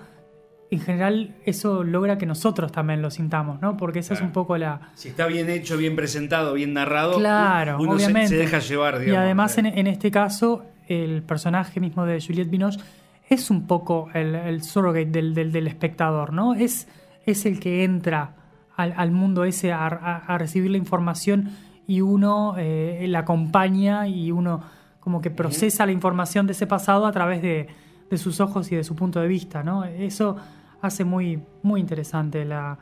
en 0.71 0.81
general 0.81 1.37
eso 1.45 1.85
logra 1.85 2.19
que 2.19 2.27
nosotros 2.27 2.73
también 2.73 3.01
lo 3.01 3.11
sintamos, 3.11 3.61
¿no? 3.63 3.77
Porque 3.77 4.01
esa 4.01 4.15
es 4.15 4.21
un 4.21 4.33
poco 4.33 4.59
la, 4.59 4.91
Si 4.95 5.09
está 5.09 5.27
bien 5.27 5.49
hecho, 5.49 5.77
bien 5.77 5.95
presentado, 5.95 6.55
bien 6.55 6.73
narrado, 6.75 7.19
Claro, 7.19 7.79
uno 7.81 7.93
obviamente. 7.93 8.29
Se, 8.29 8.37
deja 8.37 8.59
llevar, 8.59 8.97
Y 8.97 9.07
digamos. 9.07 9.25
además 9.25 9.57
eh. 9.57 9.61
en, 9.61 9.67
en 9.67 9.87
este 9.87 10.11
caso, 10.11 10.65
el 10.89 11.23
personaje 11.23 11.81
mismo 11.81 12.05
de 12.05 12.21
Juliette 12.21 12.51
Binoche 12.51 12.81
es 13.29 13.51
un 13.51 13.67
poco 13.67 14.09
el, 14.15 14.35
el 14.35 14.63
surrogate 14.63 15.07
del, 15.11 15.35
del- 15.35 15.53
del 15.53 15.67
espectador, 15.67 16.33
¿no? 16.33 16.55
Es, 16.55 16.89
es 17.27 17.45
el 17.47 17.59
que 17.61 17.83
entra 17.85 18.35
al, 18.77 18.93
al 18.97 19.11
mundo 19.11 19.45
ese 19.45 19.73
a, 19.73 19.87
a- 19.87 20.17
a 20.27 20.39
recibir 20.39 20.71
la 20.71 20.77
información 20.79 21.51
y 21.89 22.01
uno 22.03 22.55
eh, 22.59 23.05
la 23.09 23.21
acompaña 23.21 24.07
y 24.09 24.31
uno 24.33 24.61
como 25.01 25.21
que 25.21 25.31
procesa 25.31 25.87
la 25.87 25.93
información 25.93 26.47
de 26.47 26.53
ese 26.53 26.67
pasado 26.67 27.07
a 27.07 27.13
través 27.13 27.41
de, 27.43 27.69
de 28.11 28.19
sus 28.19 28.41
ojos 28.41 28.71
y 28.73 28.77
de 28.77 28.83
su 28.85 28.95
punto 28.97 29.21
de 29.21 29.29
vista, 29.29 29.63
¿no? 29.63 29.85
Eso 29.85 30.37
hace 30.83 31.05
muy, 31.05 31.41
muy 31.63 31.81
interesante 31.81 32.45
la, 32.45 32.79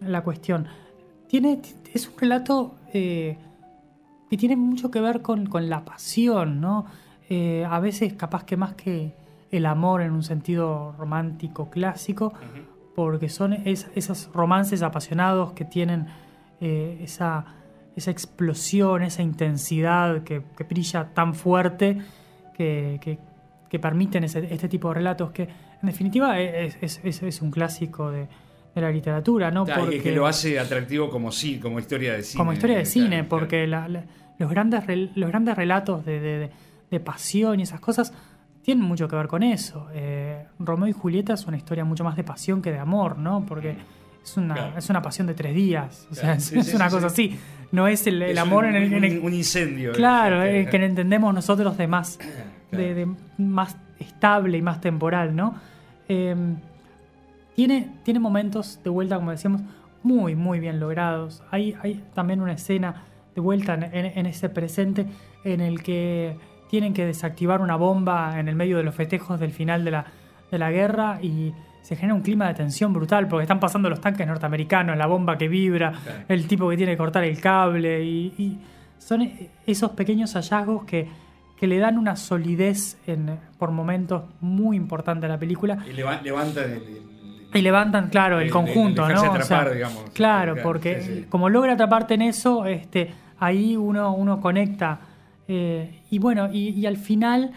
la 0.00 0.22
cuestión. 0.22 0.66
Tiene, 1.28 1.60
es 1.92 2.08
un 2.08 2.18
relato 2.18 2.74
eh, 2.92 3.36
que 4.28 4.36
tiene 4.36 4.56
mucho 4.56 4.90
que 4.90 5.00
ver 5.00 5.22
con, 5.22 5.46
con 5.46 5.68
la 5.68 5.84
pasión, 5.84 6.60
¿no? 6.60 6.86
Eh, 7.30 7.64
a 7.64 7.78
veces 7.80 8.12
capaz 8.14 8.44
que 8.44 8.56
más 8.56 8.74
que 8.74 9.14
el 9.50 9.64
amor 9.66 10.02
en 10.02 10.10
un 10.12 10.22
sentido 10.24 10.94
romántico 10.98 11.70
clásico, 11.70 12.32
porque 12.96 13.28
son 13.28 13.52
es- 13.52 13.88
esos 13.94 14.28
romances 14.34 14.82
apasionados 14.82 15.52
que 15.52 15.64
tienen 15.64 16.06
eh, 16.60 16.98
esa, 17.02 17.44
esa 17.96 18.10
explosión, 18.10 19.02
esa 19.02 19.22
intensidad 19.22 20.22
que, 20.24 20.42
que 20.56 20.64
brilla 20.64 21.14
tan 21.14 21.34
fuerte 21.34 21.96
que, 22.54 22.98
que- 23.00 23.18
que 23.70 23.78
permiten 23.78 24.24
ese- 24.24 24.52
este 24.52 24.68
tipo 24.68 24.88
de 24.88 24.94
relatos 24.94 25.30
que 25.30 25.44
en 25.44 25.86
definitiva 25.86 26.38
es, 26.38 26.76
es- 26.82 27.00
es- 27.22 27.40
un 27.40 27.50
clásico 27.50 28.10
de, 28.10 28.26
de 28.74 28.80
la 28.80 28.90
literatura, 28.90 29.50
¿no? 29.50 29.64
Claro, 29.64 29.82
Porque- 29.82 30.02
que 30.02 30.12
lo 30.12 30.26
hace 30.26 30.58
atractivo 30.58 31.08
como 31.08 31.30
sí, 31.32 31.58
como 31.58 31.78
historia 31.78 32.12
de 32.14 32.22
cine. 32.22 32.38
como 32.38 32.52
historia 32.52 32.76
de 32.78 32.84
cine, 32.86 33.08
claro. 33.20 33.28
porque 33.28 33.66
la- 33.66 33.88
la- 33.88 34.04
los, 34.38 34.50
grandes, 34.50 34.82
los 35.16 35.28
grandes 35.30 35.56
relatos 35.56 36.04
de, 36.04 36.20
de- 36.20 36.38
de- 36.40 36.50
de 36.90 37.00
pasión 37.00 37.60
y 37.60 37.62
esas 37.64 37.80
cosas 37.80 38.12
tienen 38.62 38.84
mucho 38.84 39.08
que 39.08 39.16
ver 39.16 39.26
con 39.28 39.42
eso. 39.42 39.88
Eh, 39.92 40.44
Romeo 40.58 40.88
y 40.88 40.92
Julieta 40.92 41.34
es 41.34 41.46
una 41.46 41.56
historia 41.56 41.84
mucho 41.84 42.04
más 42.04 42.16
de 42.16 42.24
pasión 42.24 42.60
que 42.62 42.70
de 42.72 42.78
amor, 42.78 43.16
¿no? 43.18 43.44
Porque 43.46 43.76
es 44.22 44.36
una, 44.36 44.54
Claro. 44.54 44.78
es 44.78 44.90
una 44.90 45.00
pasión 45.02 45.26
de 45.26 45.34
tres 45.34 45.54
días, 45.54 46.06
o 46.10 46.14
sea, 46.14 46.22
Claro, 46.24 46.38
es, 46.38 46.44
sí, 46.48 46.58
es 46.58 46.66
sí, 46.66 46.76
una 46.76 46.90
sí, 46.90 46.96
cosa 46.96 47.08
sí. 47.10 47.28
así. 47.32 47.40
No 47.72 47.86
es 47.88 48.06
el, 48.06 48.20
el 48.22 48.32
Es 48.32 48.38
amor 48.38 48.64
un, 48.64 48.70
en 48.74 48.82
el, 48.82 48.92
en 48.92 49.04
el- 49.04 49.18
un- 49.20 49.32
incendio. 49.32 49.92
Claro, 49.92 50.42
Este, 50.42 50.60
eh, 50.62 50.66
que 50.68 50.84
entendemos 50.84 51.32
nosotros 51.32 51.76
de 51.78 51.86
más, 51.86 52.18
de, 52.72 52.94
de 52.94 53.08
más 53.38 53.76
estable 53.98 54.58
y 54.58 54.62
más 54.62 54.80
temporal, 54.80 55.34
¿no? 55.36 55.54
Eh, 56.08 56.34
tiene, 57.54 57.88
tiene 58.04 58.20
momentos 58.20 58.80
de 58.82 58.90
vuelta, 58.90 59.16
como 59.16 59.30
decíamos, 59.30 59.62
muy, 60.02 60.34
muy 60.34 60.60
bien 60.60 60.80
logrados. 60.80 61.42
Hay, 61.50 61.76
hay 61.82 62.02
también 62.14 62.40
una 62.40 62.52
escena 62.54 63.02
de 63.34 63.40
vuelta 63.40 63.74
en, 63.74 63.82
en- 63.84 64.18
en 64.18 64.26
ese 64.26 64.48
presente 64.48 65.06
en 65.44 65.60
el 65.60 65.82
que 65.82 66.36
tienen 66.70 66.94
que 66.94 67.04
desactivar 67.04 67.60
una 67.60 67.76
bomba 67.76 68.38
en 68.38 68.48
el 68.48 68.54
medio 68.54 68.76
de 68.76 68.84
los 68.84 68.94
festejos 68.94 69.40
del 69.40 69.50
final 69.50 69.84
de 69.84 69.90
la, 69.90 70.04
de 70.50 70.58
la 70.58 70.70
guerra 70.70 71.18
y 71.20 71.52
se 71.82 71.96
genera 71.96 72.14
un 72.14 72.20
clima 72.22 72.46
de 72.46 72.54
tensión 72.54 72.92
brutal 72.92 73.26
porque 73.26 73.42
están 73.42 73.58
pasando 73.58 73.90
los 73.90 74.00
tanques 74.00 74.26
norteamericanos, 74.26 74.96
la 74.96 75.06
bomba 75.06 75.36
que 75.36 75.48
vibra, 75.48 75.92
el 76.28 76.46
tipo 76.46 76.68
que 76.70 76.76
tiene 76.76 76.92
que 76.92 76.98
cortar 76.98 77.24
el 77.24 77.40
cable 77.40 78.04
y, 78.04 78.34
y 78.38 78.58
son 78.98 79.22
e- 79.22 79.50
esos 79.66 79.90
pequeños 79.92 80.34
hallazgos 80.34 80.84
que, 80.84 81.08
que 81.56 81.66
le 81.66 81.78
dan 81.78 81.98
una 81.98 82.14
solidez 82.16 82.98
en, 83.06 83.36
por 83.58 83.70
momentos 83.72 84.22
muy 84.40 84.76
importante 84.76 85.26
a 85.26 85.28
la 85.30 85.38
película 85.38 85.78
Y 85.90 85.92
leva- 85.94 86.20
levanta 86.22 86.62
el, 86.64 86.72
el- 86.72 87.10
y 87.52 87.62
levantan, 87.62 88.10
claro, 88.10 88.38
el 88.38 88.48
conjunto, 88.48 89.08
¿no? 89.08 89.14
O 89.14 89.24
sea, 89.24 89.30
atrapar, 89.30 89.74
digamos. 89.74 90.04
claro, 90.12 90.52
Claro, 90.52 90.62
porque 90.62 91.00
sí, 91.02 91.14
sí. 91.22 91.26
como 91.28 91.48
logra 91.48 91.72
atraparte 91.72 92.14
en 92.14 92.22
eso, 92.22 92.64
este, 92.66 93.12
ahí 93.40 93.76
uno, 93.76 94.14
uno 94.14 94.40
conecta. 94.40 95.00
Eh, 95.52 96.00
y 96.10 96.18
bueno, 96.20 96.48
y, 96.52 96.68
y 96.70 96.86
al 96.86 96.96
final 96.96 97.50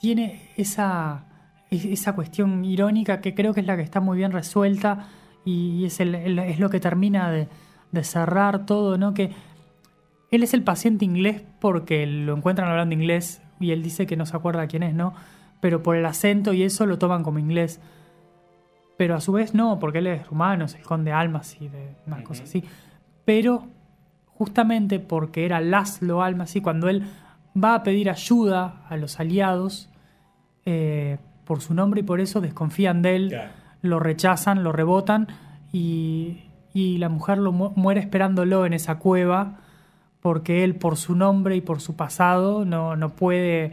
tiene 0.00 0.48
esa, 0.56 1.26
es- 1.70 1.84
esa 1.84 2.14
cuestión 2.14 2.64
irónica 2.64 3.20
que 3.20 3.34
creo 3.34 3.52
que 3.52 3.60
es 3.60 3.66
la 3.66 3.76
que 3.76 3.82
está 3.82 4.00
muy 4.00 4.16
bien 4.16 4.32
resuelta 4.32 5.08
y, 5.44 5.80
y 5.80 5.84
es, 5.84 6.00
el- 6.00 6.14
el- 6.14 6.38
es 6.38 6.58
lo 6.58 6.70
que 6.70 6.80
termina 6.80 7.30
de, 7.30 7.48
de 7.92 8.04
cerrar 8.04 8.64
todo, 8.64 8.96
¿no? 8.96 9.12
Que 9.12 9.32
él 10.30 10.42
es 10.42 10.54
el 10.54 10.62
paciente 10.62 11.04
inglés 11.04 11.42
porque 11.60 12.06
lo 12.06 12.34
encuentran 12.36 12.70
hablando 12.70 12.94
inglés 12.94 13.42
y 13.60 13.72
él 13.72 13.82
dice 13.82 14.06
que 14.06 14.16
no 14.16 14.24
se 14.24 14.36
acuerda 14.36 14.66
quién 14.66 14.82
es, 14.82 14.94
¿no? 14.94 15.12
Pero 15.60 15.82
por 15.82 15.96
el 15.96 16.06
acento 16.06 16.54
y 16.54 16.62
eso 16.62 16.86
lo 16.86 16.98
toman 16.98 17.22
como 17.22 17.38
inglés. 17.38 17.80
Pero 18.96 19.14
a 19.14 19.20
su 19.20 19.32
vez 19.32 19.54
no, 19.54 19.78
porque 19.78 19.98
él 19.98 20.06
es 20.06 20.26
rumano, 20.26 20.64
es 20.64 20.74
el 20.74 20.82
conde 20.82 21.12
Almas 21.12 21.56
y 21.60 21.68
de 21.68 21.96
una 22.06 22.22
cosa 22.24 22.44
así. 22.44 22.64
Pero 23.24 23.66
justamente 24.44 25.00
porque 25.00 25.46
era 25.46 25.60
Laszlo 25.60 26.22
Almas 26.22 26.54
y 26.56 26.60
cuando 26.60 26.88
él 26.88 27.04
va 27.56 27.74
a 27.74 27.82
pedir 27.82 28.10
ayuda 28.10 28.82
a 28.90 28.96
los 28.98 29.18
aliados 29.20 29.88
eh, 30.66 31.16
por 31.44 31.60
su 31.60 31.72
nombre 31.74 32.00
y 32.00 32.04
por 32.04 32.20
eso 32.20 32.40
desconfían 32.40 33.00
de 33.02 33.16
él, 33.16 33.28
Claro. 33.30 33.50
lo 33.82 34.00
rechazan, 34.00 34.62
lo 34.62 34.72
rebotan 34.72 35.28
y, 35.72 36.44
y 36.74 36.98
la 36.98 37.08
mujer 37.08 37.38
lo 37.38 37.52
mu- 37.52 37.72
muere 37.74 38.00
esperándolo 38.00 38.66
en 38.66 38.72
esa 38.74 38.98
cueva 38.98 39.60
porque 40.20 40.64
él 40.64 40.74
por 40.74 40.96
su 40.96 41.14
nombre 41.16 41.56
y 41.56 41.60
por 41.60 41.80
su 41.80 41.96
pasado 41.96 42.64
no, 42.64 42.96
no 42.96 43.10
puede 43.10 43.72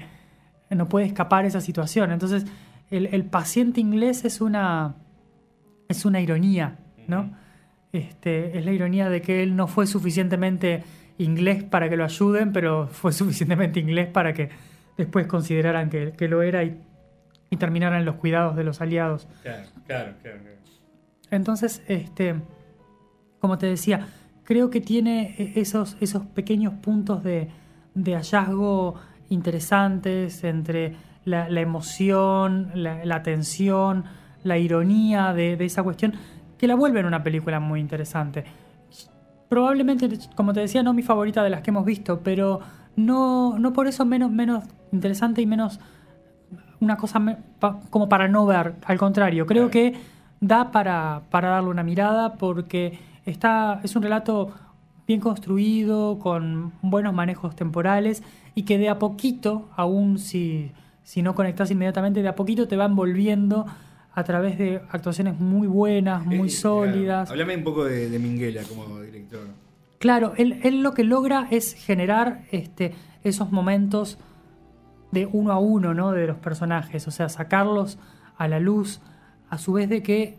no 0.69 0.87
puede 0.87 1.05
escapar 1.05 1.43
esa 1.45 1.59
situación. 1.59 2.11
Entonces, 2.11 2.45
el, 2.91 3.07
el 3.07 3.25
paciente 3.25 3.81
inglés 3.81 4.23
es 4.25 4.39
una 4.39 4.95
es 5.89 6.05
una 6.05 6.21
ironía, 6.21 6.77
¿no? 7.07 7.31
Este, 7.93 8.57
es 8.57 8.65
la 8.65 8.71
ironía 8.71 9.09
de 9.09 9.21
que 9.21 9.43
él 9.43 9.55
no 9.55 9.67
fue 9.67 9.85
suficientemente 9.85 10.83
inglés 11.17 11.63
para 11.63 11.89
que 11.89 11.97
lo 11.97 12.05
ayuden, 12.05 12.53
pero 12.53 12.87
fue 12.87 13.11
suficientemente 13.13 13.79
inglés 13.79 14.07
para 14.07 14.33
que 14.33 14.49
después 14.97 15.27
consideraran 15.27 15.89
que, 15.89 16.13
que 16.13 16.27
lo 16.27 16.41
era 16.41 16.63
y, 16.63 16.79
y 17.49 17.57
terminaran 17.57 18.05
los 18.05 18.15
cuidados 18.15 18.55
de 18.55 18.63
los 18.63 18.81
aliados. 18.81 19.27
Claro, 19.43 19.67
claro, 19.85 20.13
claro. 20.21 20.39
claro. 20.41 20.57
Entonces, 21.31 21.81
este, 21.87 22.35
como 23.39 23.57
te 23.57 23.65
decía, 23.67 24.07
creo 24.43 24.69
que 24.69 24.81
tiene 24.81 25.35
e- 25.37 25.59
esos, 25.59 25.97
esos 26.01 26.25
pequeños 26.27 26.73
puntos 26.75 27.23
de, 27.23 27.49
de 27.93 28.15
hallazgo 28.15 28.95
interesantes 29.29 30.43
entre 30.43 30.95
la, 31.23 31.49
la 31.49 31.61
emoción, 31.61 32.71
la, 32.73 33.05
la 33.05 33.23
tensión, 33.23 34.05
la 34.43 34.57
ironía 34.57 35.33
de, 35.33 35.55
de 35.55 35.65
esa 35.65 35.83
cuestión, 35.83 36.13
que 36.61 36.67
la 36.67 36.75
vuelven 36.75 37.05
una 37.07 37.23
película 37.23 37.59
muy 37.59 37.79
interesante. 37.79 38.45
Probablemente, 39.49 40.07
como 40.35 40.53
te 40.53 40.61
decía, 40.61 40.83
no 40.83 40.93
mi 40.93 41.01
favorita 41.01 41.43
de 41.43 41.49
las 41.49 41.61
que 41.61 41.71
hemos 41.71 41.83
visto, 41.85 42.21
pero 42.23 42.59
no, 42.95 43.57
no 43.59 43.73
por 43.73 43.87
eso 43.87 44.05
menos, 44.05 44.31
menos 44.31 44.63
interesante 44.91 45.41
y 45.41 45.47
menos 45.47 45.79
una 46.79 46.97
cosa 46.97 47.17
me- 47.19 47.37
pa- 47.59 47.79
como 47.89 48.07
para 48.07 48.27
no 48.27 48.45
ver. 48.45 48.75
Al 48.85 48.97
contrario, 48.99 49.45
creo 49.47 49.71
que 49.71 49.95
da 50.39 50.71
para, 50.71 51.23
para 51.31 51.49
darle 51.49 51.69
una 51.69 51.83
mirada 51.83 52.33
porque 52.35 52.99
está, 53.25 53.79
es 53.83 53.95
un 53.95 54.03
relato 54.03 54.51
bien 55.07 55.19
construido, 55.19 56.19
con 56.19 56.73
buenos 56.83 57.13
manejos 57.13 57.55
temporales 57.55 58.23
y 58.55 58.63
que 58.63 58.77
de 58.77 58.87
a 58.89 58.99
poquito, 58.99 59.67
aún 59.75 60.17
si, 60.19 60.71
si 61.03 61.23
no 61.23 61.33
conectas 61.35 61.71
inmediatamente, 61.71 62.21
de 62.21 62.29
a 62.29 62.35
poquito 62.35 62.67
te 62.67 62.77
va 62.77 62.85
envolviendo 62.85 63.65
a 64.13 64.23
través 64.23 64.57
de 64.57 64.81
actuaciones 64.91 65.39
muy 65.39 65.67
buenas, 65.67 66.25
muy 66.25 66.47
Eh, 66.47 66.51
sólidas. 66.51 67.29
claro. 67.29 67.31
Háblame 67.31 67.57
un 67.57 67.63
poco 67.63 67.85
de, 67.85 68.09
de 68.09 68.19
Minguela 68.19 68.61
como 68.63 68.99
director. 69.01 69.41
Claro, 69.99 70.33
él, 70.37 70.59
él 70.63 70.81
lo 70.81 70.93
que 70.93 71.03
logra 71.03 71.47
es 71.51 71.73
generar 71.73 72.43
este, 72.51 72.93
esos 73.23 73.51
momentos 73.51 74.17
de 75.11 75.27
uno 75.31 75.51
a 75.51 75.59
uno, 75.59 75.93
¿no? 75.93 76.11
De 76.11 76.25
los 76.27 76.37
personajes, 76.37 77.07
o 77.07 77.11
sea, 77.11 77.29
sacarlos 77.29 77.99
a 78.37 78.47
la 78.47 78.59
luz, 78.59 78.99
a 79.49 79.57
su 79.57 79.73
vez 79.73 79.87
de 79.89 80.01
que 80.01 80.37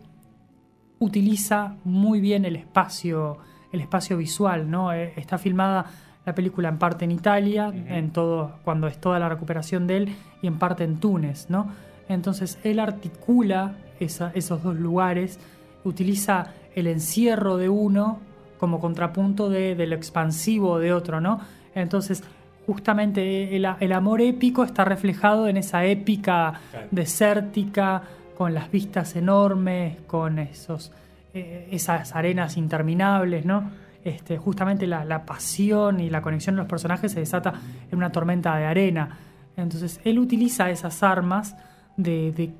utiliza 0.99 1.75
muy 1.83 2.21
bien 2.21 2.45
el 2.45 2.55
espacio, 2.55 3.37
el 3.71 3.81
espacio 3.81 4.17
visual, 4.17 4.69
¿no? 4.69 4.93
Eh, 4.93 5.13
Está 5.15 5.37
filmada 5.37 5.85
la 6.25 6.33
película 6.33 6.69
en 6.69 6.77
parte 6.77 7.03
en 7.05 7.11
Italia, 7.11 7.71
en 7.73 8.11
todo, 8.11 8.59
cuando 8.63 8.87
es 8.87 8.99
toda 8.99 9.19
la 9.19 9.27
recuperación 9.27 9.87
de 9.87 9.97
él, 9.97 10.15
y 10.41 10.47
en 10.47 10.57
parte 10.57 10.83
en 10.85 10.97
Túnez, 10.97 11.49
¿no? 11.49 11.67
Entonces 12.09 12.57
él 12.63 12.79
articula 12.79 13.73
esa- 13.99 14.31
esos 14.35 14.63
dos 14.63 14.75
lugares, 14.75 15.39
utiliza 15.83 16.47
el 16.75 16.87
encierro 16.87 17.57
de 17.57 17.69
uno 17.69 18.19
como 18.59 18.79
contrapunto 18.79 19.49
de, 19.49 19.75
de 19.75 19.87
lo 19.87 19.95
expansivo 19.95 20.79
de 20.79 20.93
otro, 20.93 21.19
¿no? 21.21 21.39
Entonces, 21.75 22.23
justamente 22.65 23.55
el, 23.55 23.67
el 23.79 23.91
amor 23.91 24.21
épico 24.21 24.63
está 24.63 24.85
reflejado 24.85 25.47
en 25.47 25.57
esa 25.57 25.85
épica 25.85 26.53
desértica, 26.91 28.01
con 28.37 28.53
las 28.53 28.71
vistas 28.71 29.15
enormes, 29.15 29.97
con 30.07 30.39
esos, 30.39 30.91
eh, 31.33 31.67
esas 31.71 32.15
arenas 32.15 32.57
interminables, 32.57 33.45
¿no? 33.45 33.69
Este, 34.03 34.37
justamente 34.37 34.87
la, 34.87 35.05
la 35.05 35.25
pasión 35.25 35.99
y 35.99 36.09
la 36.09 36.21
conexión 36.21 36.55
de 36.55 36.61
los 36.61 36.69
personajes 36.69 37.11
se 37.11 37.19
desata 37.19 37.53
en 37.91 37.97
una 37.97 38.11
tormenta 38.11 38.55
de 38.57 38.65
arena. 38.65 39.17
Entonces, 39.55 39.99
él 40.03 40.17
utiliza 40.19 40.69
esas 40.71 41.03
armas 41.03 41.55
de, 41.97 42.31
de- 42.31 42.53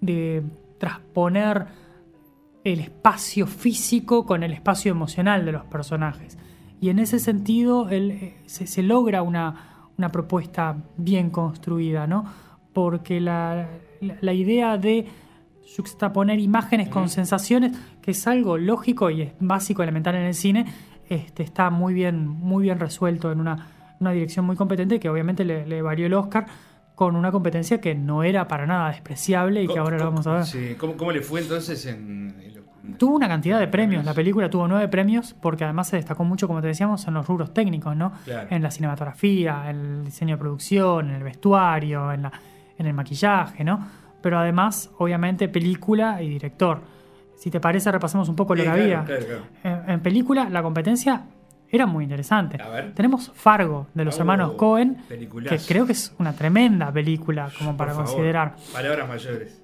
de 0.00 0.42
transponer 0.78 1.66
el 2.64 2.80
espacio 2.80 3.46
físico 3.46 4.26
con 4.26 4.42
el 4.42 4.52
espacio 4.52 4.90
emocional 4.92 5.44
de 5.44 5.52
los 5.52 5.64
personajes. 5.64 6.38
Y 6.80 6.90
en 6.90 6.98
ese 6.98 7.18
sentido 7.18 7.88
él, 7.88 8.10
eh, 8.12 8.36
se, 8.46 8.66
se 8.66 8.82
logra 8.82 9.22
una, 9.22 9.88
una 9.96 10.10
propuesta 10.10 10.76
bien 10.96 11.30
construida, 11.30 12.06
¿no? 12.06 12.24
Porque 12.72 13.20
la, 13.20 13.68
la- 14.00 14.16
la 14.20 14.32
idea 14.32 14.76
de 14.78 15.06
juxtaponer 15.76 16.38
imágenes 16.38 16.88
con 16.88 17.08
sensaciones, 17.08 17.76
que 18.00 18.12
es 18.12 18.26
algo 18.26 18.56
lógico 18.56 19.10
y 19.10 19.22
es 19.22 19.32
básico, 19.40 19.82
elemental 19.82 20.14
en 20.14 20.22
el 20.22 20.34
cine, 20.34 20.66
este, 21.08 21.42
está 21.42 21.70
muy 21.70 21.94
bien, 21.94 22.26
muy 22.28 22.62
bien 22.64 22.78
resuelto 22.78 23.32
en 23.32 23.40
una, 23.40 23.66
una 24.00 24.12
dirección 24.12 24.44
muy 24.46 24.56
competente 24.56 25.00
que 25.00 25.08
obviamente 25.08 25.44
le, 25.44 25.66
le 25.66 25.82
valió 25.82 26.06
el 26.06 26.14
Oscar 26.14 26.46
con 26.98 27.14
una 27.14 27.30
competencia 27.30 27.80
que 27.80 27.94
no 27.94 28.24
era 28.24 28.48
para 28.48 28.66
nada 28.66 28.88
despreciable 28.88 29.62
y 29.62 29.68
que 29.68 29.78
ahora 29.78 29.96
lo 29.98 30.06
vamos 30.06 30.26
a 30.26 30.32
ver. 30.32 30.44
Sí, 30.46 30.74
¿Cómo, 30.76 30.96
cómo 30.96 31.12
le 31.12 31.20
fue 31.22 31.40
entonces 31.42 31.86
en, 31.86 32.34
Tuvo 32.98 33.14
una 33.14 33.28
cantidad 33.28 33.60
de 33.60 33.68
premios, 33.68 34.04
la 34.04 34.14
película 34.14 34.50
tuvo 34.50 34.66
nueve 34.66 34.88
premios 34.88 35.32
porque 35.40 35.62
además 35.62 35.86
se 35.86 35.94
destacó 35.94 36.24
mucho, 36.24 36.48
como 36.48 36.60
te 36.60 36.66
decíamos, 36.66 37.06
en 37.06 37.14
los 37.14 37.24
rubros 37.24 37.54
técnicos, 37.54 37.94
¿no? 37.94 38.10
Claro. 38.24 38.48
En 38.50 38.60
la 38.64 38.72
cinematografía, 38.72 39.70
en 39.70 39.76
el 39.76 40.04
diseño 40.06 40.34
de 40.34 40.38
producción, 40.40 41.10
en 41.10 41.14
el 41.14 41.22
vestuario, 41.22 42.10
en, 42.12 42.22
la, 42.22 42.32
en 42.76 42.86
el 42.86 42.94
maquillaje, 42.94 43.62
¿no? 43.62 43.86
Pero 44.20 44.36
además, 44.40 44.90
obviamente, 44.98 45.48
película 45.48 46.20
y 46.20 46.28
director. 46.28 46.80
Si 47.36 47.48
te 47.48 47.60
parece, 47.60 47.92
repasemos 47.92 48.28
un 48.28 48.34
poco 48.34 48.56
lo 48.56 48.62
Sí, 48.64 48.68
que 48.68 48.74
claro, 48.74 48.82
había. 48.82 49.04
claro, 49.04 49.24
claro. 49.62 49.84
En, 49.86 49.90
en 49.92 50.00
película, 50.00 50.48
la 50.50 50.64
competencia 50.64 51.22
era 51.70 51.86
muy 51.86 52.04
interesante. 52.04 52.60
A 52.62 52.68
ver. 52.68 52.94
Tenemos 52.94 53.30
Fargo, 53.34 53.86
de 53.94 54.04
los 54.04 54.16
Oh, 54.16 54.20
hermanos 54.20 54.52
Cohen, 54.54 54.96
que 55.08 55.58
creo 55.66 55.86
que 55.86 55.92
es 55.92 56.14
una 56.18 56.32
tremenda 56.32 56.90
película 56.92 57.50
como 57.58 57.70
Por 57.70 57.76
para 57.78 57.92
favor, 57.92 58.06
considerar. 58.06 58.56
Palabras 58.72 59.08
mayores. 59.08 59.62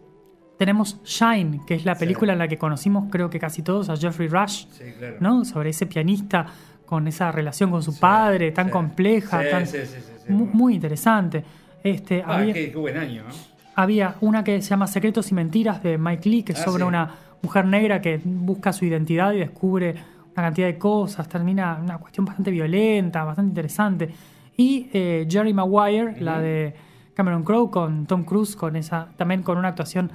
Tenemos 0.58 1.00
Shine, 1.04 1.60
que 1.66 1.74
es 1.74 1.84
la 1.84 1.94
Sí. 1.94 2.00
película 2.00 2.32
en 2.32 2.38
la 2.38 2.46
que 2.48 2.58
conocimos, 2.58 3.06
creo 3.10 3.28
que 3.28 3.38
casi 3.40 3.62
todos, 3.62 3.88
a 3.88 3.96
Jeffrey 3.96 4.28
Rush, 4.28 4.66
Sí, 4.70 4.84
claro. 4.98 5.16
¿no? 5.20 5.44
Sobre 5.44 5.70
ese 5.70 5.86
pianista 5.86 6.46
con 6.86 7.08
esa 7.08 7.32
relación 7.32 7.70
con 7.70 7.82
su 7.82 7.98
padre, 7.98 8.52
tan 8.52 8.68
compleja, 8.70 9.42
Sí, 9.42 9.48
tan, 9.50 9.66
sí, 9.66 9.78
sí, 9.78 9.86
sí, 9.96 10.12
sí. 10.26 10.32
mu- 10.32 10.46
muy, 10.52 10.74
interesante. 10.74 11.42
Este, 11.82 12.22
Ah, 12.24 12.36
había, 12.36 12.54
qué, 12.54 12.70
qué 12.70 12.76
buen 12.78 12.96
año, 12.96 13.24
¿no? 13.24 13.34
había 13.74 14.14
una 14.20 14.44
que 14.44 14.62
se 14.62 14.68
llama 14.70 14.86
Secretos 14.86 15.30
y 15.32 15.34
Mentiras 15.34 15.82
de 15.82 15.98
Mike 15.98 16.28
Lee, 16.28 16.42
que 16.44 16.52
es 16.52 16.60
Ah, 16.60 16.64
sobre 16.64 16.84
una 16.84 17.10
mujer 17.42 17.64
negra 17.66 18.00
que 18.00 18.20
busca 18.24 18.72
su 18.72 18.84
identidad 18.84 19.32
y 19.32 19.38
descubre 19.40 19.94
una 20.36 20.42
cantidad 20.46 20.66
de 20.66 20.78
cosas, 20.78 21.28
termina 21.28 21.78
una 21.82 21.98
cuestión 21.98 22.26
bastante 22.26 22.50
violenta, 22.50 23.24
bastante 23.24 23.50
interesante. 23.50 24.10
Y 24.56 24.88
eh, 24.92 25.26
Jerry 25.28 25.52
Maguire, 25.52 26.20
la 26.20 26.38
de 26.40 26.74
Cameron 27.14 27.44
Crowe 27.44 27.70
con 27.70 28.06
Tom 28.06 28.24
Cruise, 28.24 28.56
con 28.56 28.76
esa, 28.76 29.08
también 29.16 29.42
con 29.42 29.58
una 29.58 29.68
actuación 29.68 30.10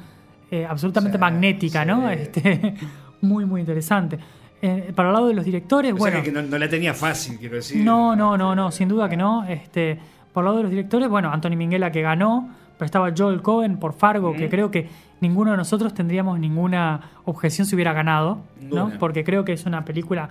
eh, 0.51 0.65
absolutamente 0.65 1.17
Sí, 1.17 1.21
magnética, 1.21 1.85
¿no? 1.85 2.07
sí. 2.09 2.15
Este, 2.19 2.73
muy, 3.21 3.45
muy 3.45 3.61
interesante. 3.61 4.19
Eh, 4.61 4.91
para 4.93 5.09
el 5.09 5.13
lado 5.13 5.27
de 5.29 5.33
los 5.33 5.45
directores, 5.45 5.93
O 5.93 5.95
sea 5.95 5.99
bueno. 6.01 6.17
que, 6.17 6.23
que 6.23 6.31
no, 6.31 6.41
no 6.41 6.57
la 6.57 6.67
tenía 6.67 6.93
fácil, 6.93 7.37
quiero 7.37 7.55
decir. 7.55 7.83
No, 7.83 8.15
no, 8.15 8.37
no, 8.37 8.55
no, 8.55 8.71
sin 8.71 8.89
duda 8.89 9.07
que 9.07 9.15
no. 9.15 9.45
Este, 9.45 9.97
por 10.33 10.43
lado 10.43 10.57
de 10.57 10.63
los 10.63 10.71
directores, 10.71 11.07
bueno, 11.07 11.31
Anthony 11.31 11.55
Minghella 11.55 11.91
que 11.91 12.01
ganó, 12.01 12.49
pero 12.79 12.85
estaba 12.85 13.13
Joel 13.15 13.41
Cohen 13.41 13.77
por 13.77 13.91
Fargo, 13.91 14.33
que 14.33 14.47
creo 14.47 14.71
que 14.71 14.87
ninguno 15.19 15.51
de 15.51 15.57
nosotros 15.57 15.93
tendríamos 15.93 16.39
ninguna 16.39 17.11
objeción 17.25 17.67
si 17.67 17.75
hubiera 17.75 17.91
ganado, 17.91 18.41
¿no? 18.61 18.93
Porque 18.97 19.25
creo 19.25 19.43
que 19.43 19.51
es 19.51 19.65
una 19.65 19.83
película 19.83 20.29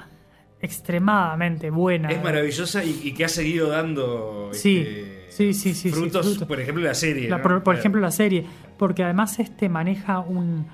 extremadamente 0.62 1.68
buena. 1.68 2.08
Es 2.08 2.22
maravillosa 2.24 2.82
y, 2.84 3.00
y 3.04 3.12
que 3.12 3.26
ha 3.26 3.28
seguido 3.28 3.68
dando 3.68 4.48
Sí, 4.52 4.78
este, 4.78 5.26
sí, 5.28 5.52
sí, 5.52 5.74
sí, 5.74 5.74
sí, 5.74 5.90
frutos, 5.90 6.38
por 6.48 6.58
ejemplo, 6.58 6.82
la 6.82 6.94
serie. 6.94 7.28
La- 7.28 7.36
¿no? 7.36 7.42
por, 7.42 7.62
por 7.62 7.74
ejemplo, 7.76 8.00
la 8.00 8.10
serie, 8.10 8.46
porque 8.78 9.04
además 9.04 9.38
este 9.38 9.68
maneja 9.68 10.20
un, 10.20 10.66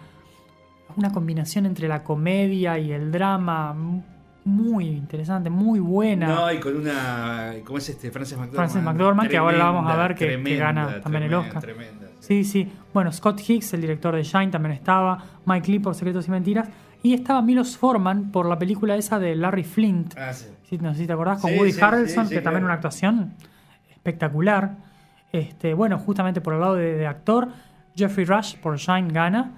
una 0.96 1.10
combinación 1.10 1.66
entre 1.66 1.88
la 1.88 2.04
comedia 2.04 2.78
y 2.78 2.92
el 2.92 3.10
drama 3.10 3.74
muy 4.44 4.86
interesante, 4.88 5.48
muy 5.50 5.80
buena. 5.80 6.26
No, 6.28 6.52
y 6.52 6.58
con 6.60 6.76
una. 6.76 7.52
¿Cómo 7.64 7.78
es 7.78 7.88
este? 7.88 8.10
Frances 8.10 8.36
McDormand. 8.38 8.56
Frances 8.70 8.82
McDormand, 8.82 9.30
que 9.30 9.36
ahora 9.38 9.56
la 9.56 9.64
vamos 9.70 9.90
a 9.90 9.96
ver 9.96 10.14
que- 10.14 10.56
gana 10.56 11.00
también 11.00 11.24
el 11.24 11.34
Oscar. 11.34 11.62
tremenda, 11.62 12.08
Sí, 12.20 12.44
sí. 12.44 12.64
sí. 12.64 12.72
Bueno, 12.92 13.10
Scott 13.12 13.40
Hicks, 13.48 13.74
el 13.74 13.80
director 13.80 14.14
de 14.14 14.22
Shine, 14.22 14.48
también 14.48 14.72
estaba. 14.74 15.18
Mike 15.46 15.70
Lee 15.72 15.78
por 15.78 15.94
Secretos 15.94 16.28
y 16.28 16.30
Mentiras. 16.30 16.68
Y 17.02 17.12
estaba 17.14 17.42
Milos 17.42 17.76
Forman 17.76 18.30
por 18.32 18.46
la 18.46 18.58
película 18.58 18.96
esa 18.96 19.18
de 19.18 19.34
Larry 19.36 19.64
Flint. 19.64 20.14
Ah, 20.18 20.32
sí. 20.32 20.46
Sí, 20.62 20.78
no 20.78 20.92
sé 20.94 21.00
si 21.00 21.06
te 21.06 21.12
acordás, 21.12 21.40
con 21.40 21.50
Sí, 21.50 21.58
Woody 21.58 21.72
Harrelson, 21.80 22.28
que 22.30 22.40
también 22.40 22.64
una 22.64 22.74
actuación 22.74 23.34
espectacular. 23.90 24.76
Este, 25.32 25.74
bueno, 25.74 25.98
justamente 25.98 26.40
por 26.40 26.54
el 26.54 26.60
lado 26.60 26.74
de, 26.76 26.94
de 26.94 27.06
actor, 27.06 27.48
Jeffrey 27.96 28.24
Rush 28.24 28.56
por 28.56 28.76
Shine 28.76 29.08
gana, 29.12 29.52